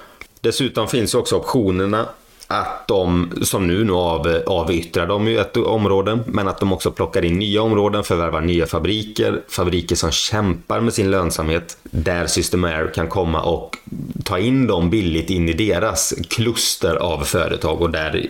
Dessutom 0.42 0.88
finns 0.88 1.16
också 1.16 1.36
optionerna 1.36 2.10
att 2.48 2.88
de, 2.88 3.32
som 3.42 3.68
nu, 3.68 3.84
nu 3.84 3.94
av, 3.94 4.42
avyttrar 4.46 5.08
de 5.08 5.28
ju 5.28 5.40
ett 5.40 5.58
område, 5.58 6.20
men 6.26 6.48
att 6.48 6.60
de 6.60 6.74
också 6.74 6.92
plockar 6.92 7.26
in 7.26 7.40
nya 7.40 7.62
områden, 7.62 8.04
förvärvar 8.04 8.42
nya 8.42 8.66
fabriker, 8.66 9.42
fabriker 9.50 9.96
som 9.96 10.12
kämpar 10.12 10.80
med 10.80 10.94
sin 10.94 11.12
lönsamhet, 11.12 11.78
där 11.84 12.28
Systemair 12.28 12.92
kan 12.96 13.08
komma 13.08 13.42
och 13.42 13.78
ta 14.24 14.40
in 14.40 14.68
dem 14.68 14.90
billigt 14.90 15.30
in 15.30 15.50
i 15.50 15.54
deras 15.54 16.14
kluster 16.30 16.96
av 16.96 17.24
företag 17.24 17.82
och 17.82 17.90
där 17.90 18.26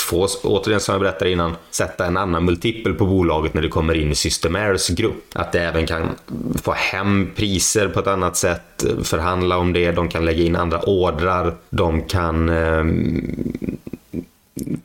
få, 0.00 0.28
återigen 0.44 0.80
som 0.80 0.92
jag 0.92 1.00
berättade 1.00 1.30
innan, 1.30 1.56
sätta 1.70 2.06
en 2.06 2.16
annan 2.16 2.44
multipel 2.44 2.94
på 2.94 3.06
bolaget 3.06 3.54
när 3.54 3.62
det 3.62 3.68
kommer 3.68 3.94
in 3.94 4.10
i 4.10 4.14
Systemairs 4.14 4.88
grupp. 4.88 5.24
Att 5.34 5.52
det 5.52 5.60
även 5.60 5.86
kan 5.86 6.08
få 6.62 6.72
hem 6.72 7.30
priser 7.36 7.88
på 7.88 8.00
ett 8.00 8.06
annat 8.06 8.36
sätt, 8.36 8.84
eh, 8.84 9.02
förhandla 9.02 9.58
om 9.58 9.72
det, 9.72 9.92
de 9.92 10.08
kan 10.08 10.24
lägga 10.24 10.42
in 10.42 10.56
andra 10.56 10.80
ordrar, 10.80 11.54
de 11.70 12.02
kan 12.02 12.48
eh, 12.48 12.84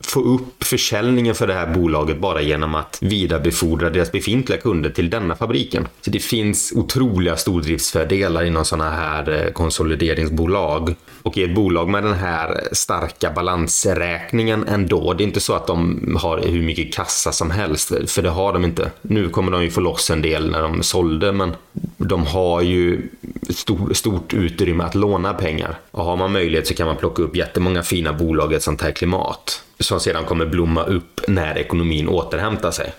få 0.00 0.20
upp 0.20 0.64
försäljningen 0.64 1.34
för 1.34 1.46
det 1.46 1.54
här 1.54 1.74
bolaget 1.74 2.20
bara 2.20 2.40
genom 2.40 2.74
att 2.74 2.98
vidarebefordra 3.00 3.90
deras 3.90 4.12
befintliga 4.12 4.60
kunder 4.60 4.90
till 4.90 5.10
denna 5.10 5.36
fabriken. 5.36 5.88
Så 6.00 6.10
det 6.10 6.18
finns 6.18 6.72
otroliga 6.76 7.36
stordriftsfördelar 7.36 8.44
inom 8.44 8.64
sådana 8.64 8.90
här 8.90 9.44
eh, 9.44 9.52
konsolideringsbolag. 9.52 10.94
Och 11.22 11.38
i 11.38 11.42
ett 11.42 11.54
bolag 11.54 11.88
med 11.88 12.02
den 12.02 12.14
här 12.14 12.68
starka 12.72 13.30
balansräkningen 13.30 14.68
ändå, 14.68 15.12
det 15.12 15.22
är 15.22 15.26
inte 15.26 15.40
så 15.40 15.54
att 15.54 15.66
de 15.66 16.16
har 16.20 16.38
hur 16.38 16.62
mycket 16.62 16.94
kassa 16.94 17.32
som 17.32 17.50
helst, 17.50 17.92
för 18.06 18.22
det 18.22 18.30
har 18.30 18.52
de 18.52 18.64
inte. 18.64 18.90
Nu 19.02 19.28
kommer 19.28 19.52
de 19.52 19.62
ju 19.62 19.70
få 19.70 19.80
loss 19.80 20.10
en 20.10 20.22
del 20.22 20.50
när 20.50 20.62
de 20.62 20.82
sålde, 20.82 21.32
men 21.32 21.52
de 21.96 22.26
har 22.26 22.62
ju 22.62 23.08
stor, 23.48 23.94
stort 23.94 24.34
utrymme 24.34 24.84
att 24.84 24.94
låna 24.94 25.34
pengar. 25.34 25.78
Och 25.90 26.04
har 26.04 26.16
man 26.16 26.32
möjlighet 26.32 26.66
så 26.66 26.74
kan 26.74 26.86
man 26.86 26.96
plocka 26.96 27.22
upp 27.22 27.36
jättemånga 27.36 27.82
fina 27.82 28.12
bolag 28.12 28.52
i 28.52 28.56
ett 28.56 28.62
sånt 28.62 28.82
här 28.82 28.92
klimat 28.92 29.62
som 29.78 30.00
sedan 30.00 30.24
kommer 30.24 30.46
blomma 30.46 30.84
upp 30.84 31.20
när 31.28 31.58
ekonomin 31.58 32.08
återhämtar 32.08 32.70
sig. 32.70 32.92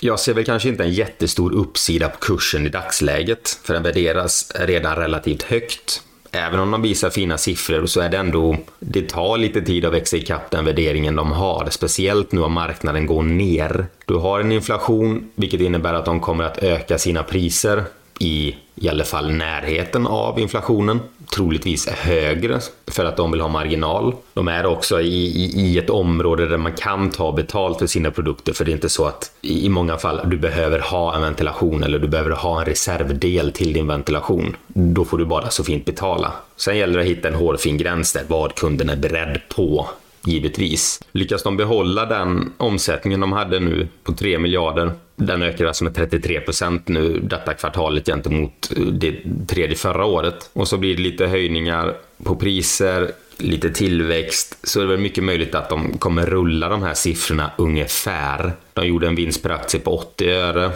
Jag 0.00 0.20
ser 0.20 0.34
väl 0.34 0.44
kanske 0.44 0.68
inte 0.68 0.84
en 0.84 0.92
jättestor 0.92 1.52
uppsida 1.52 2.08
på 2.08 2.18
kursen 2.18 2.66
i 2.66 2.68
dagsläget, 2.68 3.58
för 3.64 3.74
den 3.74 3.82
värderas 3.82 4.52
redan 4.54 4.96
relativt 4.96 5.42
högt. 5.42 6.02
Även 6.32 6.60
om 6.60 6.70
de 6.70 6.82
visar 6.82 7.10
fina 7.10 7.38
siffror 7.38 7.86
så 7.86 8.00
är 8.00 8.08
det 8.08 8.18
ändå, 8.18 8.56
det 8.80 9.08
tar 9.08 9.38
lite 9.38 9.62
tid 9.62 9.84
att 9.84 9.92
växa 9.92 10.16
ikapp 10.16 10.50
den 10.50 10.64
värderingen 10.64 11.16
de 11.16 11.32
har, 11.32 11.68
speciellt 11.70 12.32
nu 12.32 12.42
om 12.42 12.52
marknaden 12.52 13.06
går 13.06 13.22
ner. 13.22 13.86
Du 14.06 14.14
har 14.14 14.40
en 14.40 14.52
inflation, 14.52 15.30
vilket 15.34 15.60
innebär 15.60 15.94
att 15.94 16.04
de 16.04 16.20
kommer 16.20 16.44
att 16.44 16.58
öka 16.58 16.98
sina 16.98 17.22
priser 17.22 17.84
i 18.18 18.56
i 18.82 18.88
alla 18.88 19.04
fall 19.04 19.32
närheten 19.32 20.06
av 20.06 20.38
inflationen, 20.38 21.00
troligtvis 21.34 21.88
högre 21.88 22.60
för 22.86 23.04
att 23.04 23.16
de 23.16 23.30
vill 23.30 23.40
ha 23.40 23.48
marginal. 23.48 24.14
De 24.34 24.48
är 24.48 24.66
också 24.66 25.00
i, 25.00 25.24
i, 25.24 25.60
i, 25.60 25.78
ett 25.78 25.90
område 25.90 26.48
där 26.48 26.56
man 26.56 26.72
kan 26.72 27.10
ta 27.10 27.32
betalt 27.32 27.78
för 27.78 27.86
sina 27.86 28.10
produkter, 28.10 28.52
för 28.52 28.64
det 28.64 28.70
är 28.70 28.72
inte 28.72 28.88
så 28.88 29.06
att 29.06 29.32
i 29.40 29.68
många 29.68 29.96
fall 29.96 30.20
du 30.24 30.38
behöver 30.38 30.78
ha 30.78 31.14
en 31.14 31.22
ventilation 31.22 31.82
eller 31.82 31.98
du 31.98 32.08
behöver 32.08 32.30
ha 32.30 32.60
en 32.60 32.66
reservdel 32.66 33.52
till 33.52 33.72
din 33.72 33.86
ventilation. 33.86 34.56
Då 34.66 35.04
får 35.04 35.18
du 35.18 35.24
bara 35.24 35.50
så 35.50 35.64
fint 35.64 35.84
betala. 35.84 36.32
Sen 36.56 36.76
gäller 36.76 36.94
det 36.94 37.00
att 37.00 37.10
hitta 37.10 37.28
en 37.28 37.34
hårfin 37.34 37.78
gräns 37.78 38.12
där 38.12 38.24
vad 38.28 38.54
kunden 38.54 38.90
är 38.90 38.96
beredd 38.96 39.40
på 39.48 39.88
givetvis. 40.24 41.02
Lyckas 41.12 41.42
de 41.42 41.56
behålla 41.56 42.06
den 42.06 42.52
omsättningen 42.56 43.20
de 43.20 43.32
hade 43.32 43.60
nu 43.60 43.88
på 44.04 44.12
3 44.12 44.38
miljarder, 44.38 44.92
den 45.16 45.42
ökar 45.42 45.66
alltså 45.66 45.84
med 45.84 45.94
33 45.94 46.40
procent 46.40 46.88
nu 46.88 47.20
detta 47.20 47.54
kvartalet 47.54 48.06
gentemot 48.06 48.72
eh, 48.76 48.82
det 48.82 49.16
tredje 49.48 49.76
förra 49.76 50.04
året. 50.04 50.50
Och 50.52 50.68
så 50.68 50.76
blir 50.76 50.96
det 50.96 51.02
lite 51.02 51.26
höjningar 51.26 51.94
på 52.24 52.36
priser, 52.36 53.10
lite 53.36 53.70
tillväxt, 53.70 54.58
så 54.62 54.80
är 54.80 54.84
det 54.84 54.90
väl 54.90 55.00
mycket 55.00 55.24
möjligt 55.24 55.54
att 55.54 55.68
de 55.68 55.98
kommer 55.98 56.26
rulla 56.26 56.68
de 56.68 56.82
här 56.82 56.94
siffrorna 56.94 57.50
ungefär. 57.58 58.52
De 58.72 58.86
gjorde 58.86 59.06
en 59.06 59.14
vinst 59.14 59.42
per 59.42 59.50
aktie 59.50 59.80
på 59.80 59.98
80 59.98 60.30
öre 60.30 60.70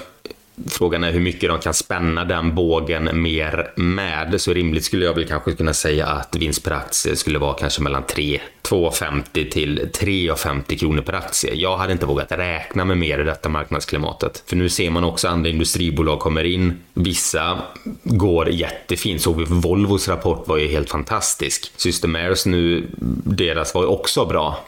Frågan 0.69 1.05
är 1.05 1.13
hur 1.13 1.21
mycket 1.21 1.49
de 1.49 1.59
kan 1.59 1.75
spänna 1.75 2.25
den 2.25 2.55
bågen 2.55 3.23
mer 3.23 3.73
med. 3.77 4.41
Så 4.41 4.53
rimligt 4.53 4.85
skulle 4.85 5.05
jag 5.05 5.15
väl 5.15 5.27
kanske 5.27 5.53
kunna 5.53 5.75
säga 5.75 6.07
att 6.07 6.37
vinst 6.37 6.65
per 6.65 6.71
aktie 6.71 7.17
skulle 7.17 7.39
vara 7.39 7.55
kanske 7.55 7.83
mellan 7.83 8.03
3, 8.03 8.41
2,50 8.63 9.51
till 9.51 9.79
3,50 9.79 10.79
kronor 10.79 11.03
per 11.03 11.13
aktie. 11.13 11.55
Jag 11.55 11.77
hade 11.77 11.93
inte 11.93 12.07
vågat 12.07 12.33
räkna 12.33 12.85
med 12.85 12.99
mer 12.99 13.19
i 13.19 13.25
detta 13.25 13.49
marknadsklimatet. 13.49 14.43
För 14.47 14.57
nu 14.57 14.69
ser 14.69 14.91
man 14.91 15.05
också 15.05 15.29
andra 15.29 15.51
industribolag 15.51 16.19
kommer 16.19 16.45
in. 16.45 16.79
Vissa 16.95 17.63
går 18.03 18.51
jättefint. 18.51 19.23
Såg 19.23 19.37
vi 19.37 19.45
Volvos 19.49 20.09
rapport 20.09 20.49
var 20.49 20.57
ju 20.57 20.69
helt 20.69 20.91
fantastisk. 20.91 21.73
Systemairs 21.77 22.47
nu, 22.47 22.87
deras 23.25 23.75
var 23.75 23.83
ju 23.83 23.89
också 23.89 24.25
bra. 24.25 24.65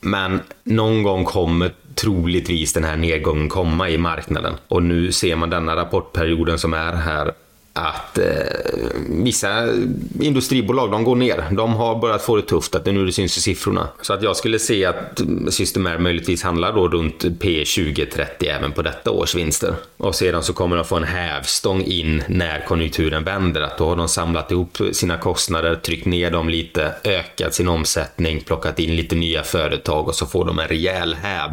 Men 0.00 0.40
någon 0.64 1.02
gång 1.02 1.24
kommer 1.24 1.70
troligtvis 1.94 2.72
den 2.72 2.84
här 2.84 2.96
nedgången 2.96 3.48
komma 3.48 3.90
i 3.90 3.98
marknaden. 3.98 4.54
Och 4.68 4.82
nu 4.82 5.12
ser 5.12 5.36
man 5.36 5.50
denna 5.50 5.76
rapportperioden 5.76 6.58
som 6.58 6.74
är 6.74 6.92
här 6.92 7.34
att 7.76 8.18
eh, 8.18 8.24
vissa 9.08 9.68
industribolag 10.20 10.90
de 10.90 11.04
går 11.04 11.16
ner. 11.16 11.44
De 11.50 11.74
har 11.74 11.98
börjat 11.98 12.22
få 12.22 12.36
det 12.36 12.42
tufft, 12.42 12.74
att 12.74 12.84
det 12.84 12.92
nu 12.92 13.06
det 13.06 13.12
syns 13.12 13.38
i 13.38 13.40
siffrorna. 13.40 13.88
Så 14.00 14.12
att 14.12 14.22
jag 14.22 14.36
skulle 14.36 14.58
se 14.58 14.84
att 14.84 15.22
Systemair 15.48 15.98
möjligtvis 15.98 16.42
handlar 16.42 16.72
då 16.72 16.88
runt 16.88 17.24
P20-30 17.24 18.26
även 18.40 18.72
på 18.72 18.82
detta 18.82 19.10
års 19.10 19.34
vinster. 19.34 19.74
Och 19.96 20.14
sedan 20.14 20.42
så 20.42 20.52
kommer 20.52 20.76
de 20.76 20.84
få 20.84 20.96
en 20.96 21.04
hävstång 21.04 21.82
in 21.82 22.22
när 22.28 22.64
konjunkturen 22.66 23.24
vänder. 23.24 23.60
Att 23.60 23.78
då 23.78 23.88
har 23.88 23.96
de 23.96 24.08
samlat 24.08 24.50
ihop 24.50 24.78
sina 24.92 25.18
kostnader, 25.18 25.74
tryckt 25.76 26.06
ner 26.06 26.30
dem 26.30 26.48
lite, 26.48 26.94
ökat 27.04 27.54
sin 27.54 27.68
omsättning, 27.68 28.40
plockat 28.40 28.78
in 28.78 28.96
lite 28.96 29.14
nya 29.14 29.42
företag 29.42 30.08
och 30.08 30.14
så 30.14 30.26
får 30.26 30.44
de 30.44 30.58
en 30.58 30.68
rejäl 30.68 31.14
häv 31.14 31.50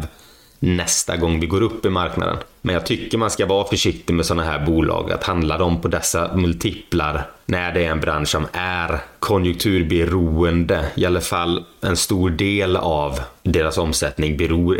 nästa 0.62 1.16
gång 1.16 1.40
vi 1.40 1.46
går 1.46 1.60
upp 1.60 1.86
i 1.86 1.90
marknaden. 1.90 2.36
Men 2.60 2.74
jag 2.74 2.86
tycker 2.86 3.18
man 3.18 3.30
ska 3.30 3.46
vara 3.46 3.68
försiktig 3.68 4.14
med 4.14 4.26
sådana 4.26 4.44
här 4.44 4.66
bolag, 4.66 5.12
att 5.12 5.24
handla 5.24 5.58
dem 5.58 5.80
på 5.80 5.88
dessa 5.88 6.34
multiplar 6.34 7.26
när 7.46 7.74
det 7.74 7.84
är 7.84 7.90
en 7.90 8.00
bransch 8.00 8.28
som 8.28 8.46
är 8.52 8.98
konjunkturberoende. 9.18 10.84
I 10.94 11.06
alla 11.06 11.20
fall 11.20 11.64
en 11.80 11.96
stor 11.96 12.30
del 12.30 12.76
av 12.76 13.20
deras 13.42 13.78
omsättning 13.78 14.36
beror 14.36 14.74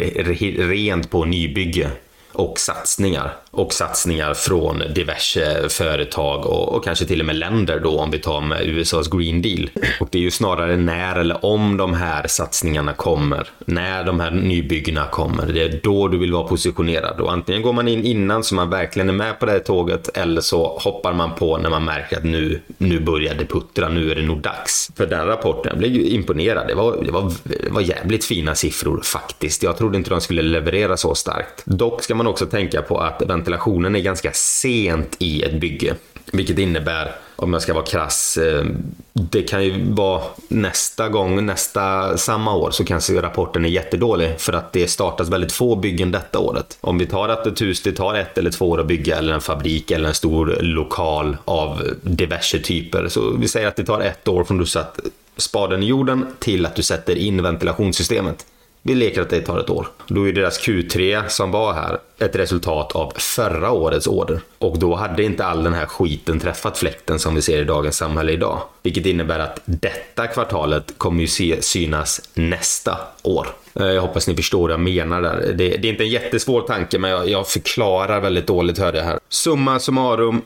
rent 0.68 1.10
på 1.10 1.24
nybygge 1.24 1.90
och 2.32 2.58
satsningar. 2.58 3.32
Och 3.54 3.72
satsningar 3.72 4.34
från 4.34 4.82
diverse 4.94 5.68
företag 5.68 6.46
och, 6.46 6.74
och, 6.74 6.84
kanske 6.84 7.04
till 7.04 7.20
och 7.20 7.26
med 7.26 7.36
länder 7.36 7.80
då 7.80 7.98
om 7.98 8.10
vi 8.10 8.18
tar 8.18 8.40
med 8.40 8.68
USAs 8.68 9.08
Green 9.08 9.42
Deal. 9.42 9.70
Och 10.00 10.08
det 10.10 10.18
är 10.18 10.22
ju 10.22 10.30
snarare 10.30 10.76
när 10.76 11.16
eller 11.16 11.44
om 11.44 11.76
de 11.76 11.94
här 11.94 12.26
satsningarna 12.26 12.92
kommer, 12.92 13.48
när 13.64 14.04
de 14.04 14.20
här 14.20 14.30
nybyggena 14.30 15.06
kommer, 15.06 15.46
det 15.46 15.62
är 15.62 15.80
då 15.82 16.08
du 16.08 16.18
vill 16.18 16.32
vara 16.32 16.48
positionerad. 16.48 17.20
Och 17.20 17.32
antingen 17.32 17.62
går 17.62 17.72
man 17.72 17.88
in 17.88 18.04
innan 18.04 18.44
så 18.44 18.54
man 18.54 18.70
verkligen 18.70 19.08
är 19.08 19.12
med 19.12 19.40
på 19.40 19.46
det 19.46 19.52
här 19.52 19.58
tåget 19.58 20.18
eller 20.18 20.40
så 20.40 20.78
hoppar 20.78 21.12
man 21.12 21.34
på 21.34 21.58
när 21.58 21.70
man 21.70 21.84
märker 21.84 22.16
att 22.16 22.24
nu, 22.24 22.60
nu 22.78 23.00
börjar 23.00 23.34
det 23.34 23.44
puttra, 23.44 23.88
nu 23.88 24.10
är 24.10 24.14
det 24.14 24.22
nog 24.22 24.40
dags. 24.40 24.90
För 24.96 25.06
den 25.06 25.26
rapporten, 25.26 25.70
jag 25.70 25.78
blev 25.78 25.92
ju 25.92 26.08
imponerad. 26.08 26.68
Det 26.68 26.74
var, 26.74 27.02
det 27.04 27.10
var, 27.10 27.32
det 27.44 27.70
var 27.70 27.80
jävligt 27.80 28.24
fina 28.24 28.54
siffror 28.54 29.00
faktiskt. 29.04 29.62
Jag 29.62 29.76
trodde 29.76 29.98
inte 29.98 30.10
de 30.10 30.20
skulle 30.20 30.42
leverera 30.42 30.96
så 30.96 31.14
starkt. 31.14 31.62
Dock 31.64 32.02
ska 32.02 32.14
man 32.14 32.26
också 32.26 32.46
tänka 32.46 32.82
på 32.82 32.98
att 32.98 33.22
ventilationen 33.42 33.96
är 33.96 34.00
ganska 34.00 34.32
sent 34.32 35.16
i 35.18 35.42
ett 35.42 35.60
bygge. 35.60 35.94
Vilket 36.32 36.58
innebär, 36.58 37.12
om 37.36 37.52
jag 37.52 37.62
ska 37.62 37.74
vara 37.74 37.84
krass, 37.84 38.36
eh, 38.36 38.64
det 39.12 39.42
kan 39.42 39.64
ju 39.64 39.92
vara 39.92 40.22
nästa 40.48 41.08
gång, 41.08 41.46
nästa, 41.46 42.16
samma 42.18 42.54
år, 42.54 42.70
så 42.70 42.84
kanske 42.84 43.22
rapporten 43.22 43.64
är 43.64 43.68
jättedålig 43.68 44.40
för 44.40 44.52
att 44.52 44.72
det 44.72 44.88
startas 44.88 45.28
väldigt 45.28 45.52
få 45.52 45.76
byggen 45.76 46.12
detta 46.12 46.38
året. 46.38 46.78
Om 46.80 46.98
vi 46.98 47.06
tar 47.06 47.28
att 47.28 47.46
ett 47.46 47.60
hus, 47.60 47.82
det 47.82 47.92
tar 47.92 48.14
ett 48.14 48.38
eller 48.38 48.50
två 48.50 48.70
år 48.70 48.80
att 48.80 48.86
bygga, 48.86 49.18
eller 49.18 49.34
en 49.34 49.40
fabrik 49.40 49.90
eller 49.90 50.08
en 50.08 50.14
stor 50.14 50.58
lokal 50.60 51.36
av 51.44 51.82
diverse 52.02 52.58
typer. 52.58 53.08
Så 53.08 53.30
vi 53.30 53.48
säger 53.48 53.68
att 53.68 53.76
det 53.76 53.84
tar 53.84 54.00
ett 54.00 54.28
år 54.28 54.44
från 54.44 54.58
du 54.58 54.66
satt 54.66 54.98
spaden 55.36 55.82
i 55.82 55.86
jorden 55.86 56.26
till 56.38 56.66
att 56.66 56.76
du 56.76 56.82
sätter 56.82 57.16
in 57.16 57.42
ventilationssystemet. 57.42 58.46
Vi 58.84 58.94
leker 58.94 59.22
att 59.22 59.30
det 59.30 59.40
tar 59.40 59.58
ett 59.58 59.70
år. 59.70 59.86
Då 60.08 60.28
är 60.28 60.32
deras 60.32 60.60
Q3 60.66 61.28
som 61.28 61.50
var 61.50 61.72
här 61.72 61.98
ett 62.18 62.36
resultat 62.36 62.92
av 62.92 63.12
förra 63.16 63.70
årets 63.70 64.06
order. 64.06 64.40
Och 64.58 64.78
då 64.78 64.94
hade 64.94 65.22
inte 65.22 65.44
all 65.44 65.64
den 65.64 65.74
här 65.74 65.86
skiten 65.86 66.40
träffat 66.40 66.78
fläkten 66.78 67.18
som 67.18 67.34
vi 67.34 67.42
ser 67.42 67.60
i 67.60 67.64
dagens 67.64 67.96
samhälle 67.96 68.32
idag. 68.32 68.62
Vilket 68.82 69.06
innebär 69.06 69.38
att 69.38 69.60
detta 69.64 70.26
kvartalet 70.26 70.94
kommer 70.98 71.20
ju 71.20 71.26
se, 71.26 71.62
synas 71.62 72.30
nästa 72.34 72.98
år. 73.22 73.46
Eh, 73.74 73.86
jag 73.86 74.02
hoppas 74.02 74.28
ni 74.28 74.36
förstår 74.36 74.60
vad 74.60 74.70
jag 74.70 74.80
menar 74.80 75.22
där. 75.22 75.52
Det, 75.54 75.68
det 75.68 75.88
är 75.88 75.92
inte 75.92 76.04
en 76.04 76.10
jättesvår 76.10 76.60
tanke, 76.62 76.98
men 76.98 77.10
jag, 77.10 77.28
jag 77.28 77.48
förklarar 77.48 78.20
väldigt 78.20 78.46
dåligt 78.46 78.78
hörde 78.78 78.98
jag 78.98 79.04
här. 79.04 79.18
Summa 79.28 79.78
summarum, 79.78 80.42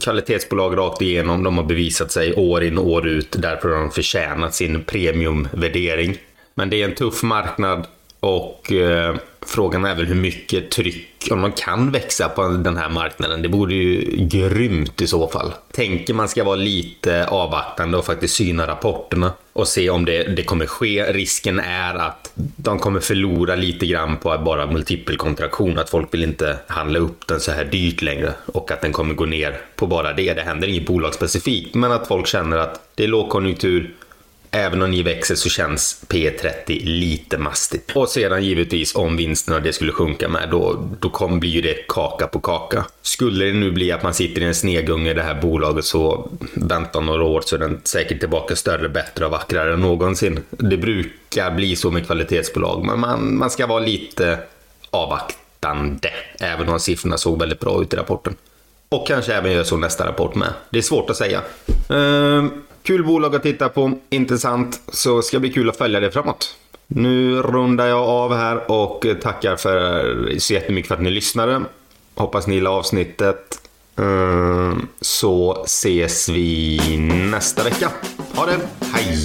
kvalitetsbolag 0.00 0.78
rakt 0.78 1.02
igenom. 1.02 1.42
De 1.42 1.56
har 1.56 1.64
bevisat 1.64 2.12
sig 2.12 2.34
år 2.34 2.64
in 2.64 2.78
och 2.78 2.88
år 2.88 3.06
ut. 3.06 3.36
Därför 3.38 3.68
har 3.68 3.80
de 3.80 3.90
förtjänat 3.90 4.54
sin 4.54 4.84
premiumvärdering. 4.84 6.18
Men 6.54 6.70
det 6.70 6.82
är 6.82 6.88
en 6.88 6.94
tuff 6.94 7.22
marknad 7.22 7.86
och 8.20 8.72
eh, 8.72 9.16
frågan 9.46 9.84
är 9.84 9.94
väl 9.94 10.06
hur 10.06 10.14
mycket 10.14 10.70
tryck, 10.70 11.28
om 11.30 11.40
man 11.40 11.52
kan 11.52 11.90
växa 11.90 12.28
på 12.28 12.48
den 12.48 12.76
här 12.76 12.88
marknaden. 12.88 13.42
Det 13.42 13.48
vore 13.48 13.74
ju 13.74 14.16
grymt 14.26 15.00
i 15.00 15.06
så 15.06 15.28
fall. 15.28 15.52
Tänker 15.72 16.14
man 16.14 16.28
ska 16.28 16.44
vara 16.44 16.56
lite 16.56 17.26
avvaktande 17.26 17.98
och 17.98 18.04
faktiskt 18.04 18.34
syna 18.34 18.66
rapporterna 18.66 19.32
och 19.52 19.68
se 19.68 19.90
om 19.90 20.04
det, 20.04 20.22
det 20.22 20.42
kommer 20.42 20.66
ske. 20.66 21.12
Risken 21.12 21.60
är 21.60 21.94
att 21.94 22.32
de 22.56 22.78
kommer 22.78 23.00
förlora 23.00 23.54
lite 23.54 23.86
grann 23.86 24.16
på 24.16 24.38
bara 24.38 24.66
multipelkontraktion, 24.66 25.78
att 25.78 25.90
folk 25.90 26.14
vill 26.14 26.24
inte 26.24 26.56
handla 26.66 26.98
upp 26.98 27.26
den 27.26 27.40
så 27.40 27.50
här 27.50 27.64
dyrt 27.64 28.02
längre 28.02 28.32
och 28.46 28.70
att 28.70 28.80
den 28.80 28.92
kommer 28.92 29.14
gå 29.14 29.24
ner 29.24 29.60
på 29.76 29.86
bara 29.86 30.12
det. 30.12 30.34
Det 30.34 30.42
händer 30.42 30.68
inget 30.68 30.86
bolag 30.86 31.14
specifikt, 31.14 31.74
men 31.74 31.92
att 31.92 32.08
folk 32.08 32.26
känner 32.26 32.56
att 32.56 32.80
det 32.94 33.04
är 33.04 33.08
lågkonjunktur, 33.08 33.94
Även 34.56 34.82
om 34.82 34.90
ni 34.90 35.02
växer 35.02 35.34
så 35.34 35.48
känns 35.48 36.04
P30 36.08 36.84
lite 36.84 37.38
mastigt. 37.38 37.96
Och 37.96 38.08
sedan 38.08 38.44
givetvis 38.44 38.94
om 38.94 39.16
vinsterna 39.16 39.60
det 39.60 39.72
skulle 39.72 39.92
sjunka 39.92 40.28
med, 40.28 40.48
då, 40.50 40.88
då 41.00 41.10
kommer 41.10 41.38
blir 41.38 41.62
det 41.62 41.88
kaka 41.88 42.26
på 42.26 42.40
kaka. 42.40 42.84
Skulle 43.02 43.44
det 43.44 43.52
nu 43.52 43.70
bli 43.70 43.92
att 43.92 44.02
man 44.02 44.14
sitter 44.14 44.40
i 44.40 44.44
en 44.44 44.54
snegunge 44.54 45.10
i 45.10 45.14
det 45.14 45.22
här 45.22 45.34
bolaget 45.34 45.84
så 45.84 46.30
vänta 46.54 47.00
några 47.00 47.24
år 47.24 47.40
så 47.40 47.56
är 47.56 47.60
den 47.60 47.80
säkert 47.84 48.20
tillbaka 48.20 48.56
större, 48.56 48.88
bättre 48.88 49.24
och 49.24 49.30
vackrare 49.30 49.74
än 49.74 49.80
någonsin. 49.80 50.40
Det 50.50 50.76
brukar 50.76 51.50
bli 51.50 51.76
så 51.76 51.90
med 51.90 52.06
kvalitetsbolag, 52.06 52.84
men 52.84 53.00
man, 53.00 53.38
man 53.38 53.50
ska 53.50 53.66
vara 53.66 53.80
lite 53.80 54.38
avvaktande. 54.90 56.10
Även 56.40 56.68
om 56.68 56.80
siffrorna 56.80 57.18
såg 57.18 57.40
väldigt 57.40 57.60
bra 57.60 57.82
ut 57.82 57.94
i 57.94 57.96
rapporten. 57.96 58.34
Och 58.88 59.06
kanske 59.06 59.34
även 59.34 59.52
gör 59.52 59.64
så 59.64 59.76
nästa 59.76 60.06
rapport 60.06 60.34
med. 60.34 60.48
Det 60.70 60.78
är 60.78 60.82
svårt 60.82 61.10
att 61.10 61.16
säga. 61.16 61.42
Ehm, 61.88 62.50
Kul 62.84 63.04
bolag 63.04 63.36
att 63.36 63.42
titta 63.42 63.68
på, 63.68 63.98
intressant, 64.10 64.80
så 64.88 65.22
ska 65.22 65.40
bli 65.40 65.52
kul 65.52 65.68
att 65.68 65.76
följa 65.76 66.00
det 66.00 66.10
framåt. 66.10 66.56
Nu 66.86 67.42
rundar 67.42 67.86
jag 67.86 68.08
av 68.08 68.34
här 68.34 68.70
och 68.70 69.06
tackar 69.22 69.56
för 69.56 70.38
så 70.38 70.54
jättemycket 70.54 70.88
för 70.88 70.94
att 70.94 71.02
ni 71.02 71.10
lyssnade. 71.10 71.62
Hoppas 72.14 72.46
ni 72.46 72.54
gillar 72.54 72.70
avsnittet. 72.70 73.60
Eh, 73.98 74.76
så 75.00 75.62
ses 75.64 76.28
vi 76.28 76.80
nästa 77.30 77.64
vecka. 77.64 77.90
Ha 78.34 78.46
det, 78.46 78.58
hej! 78.92 79.24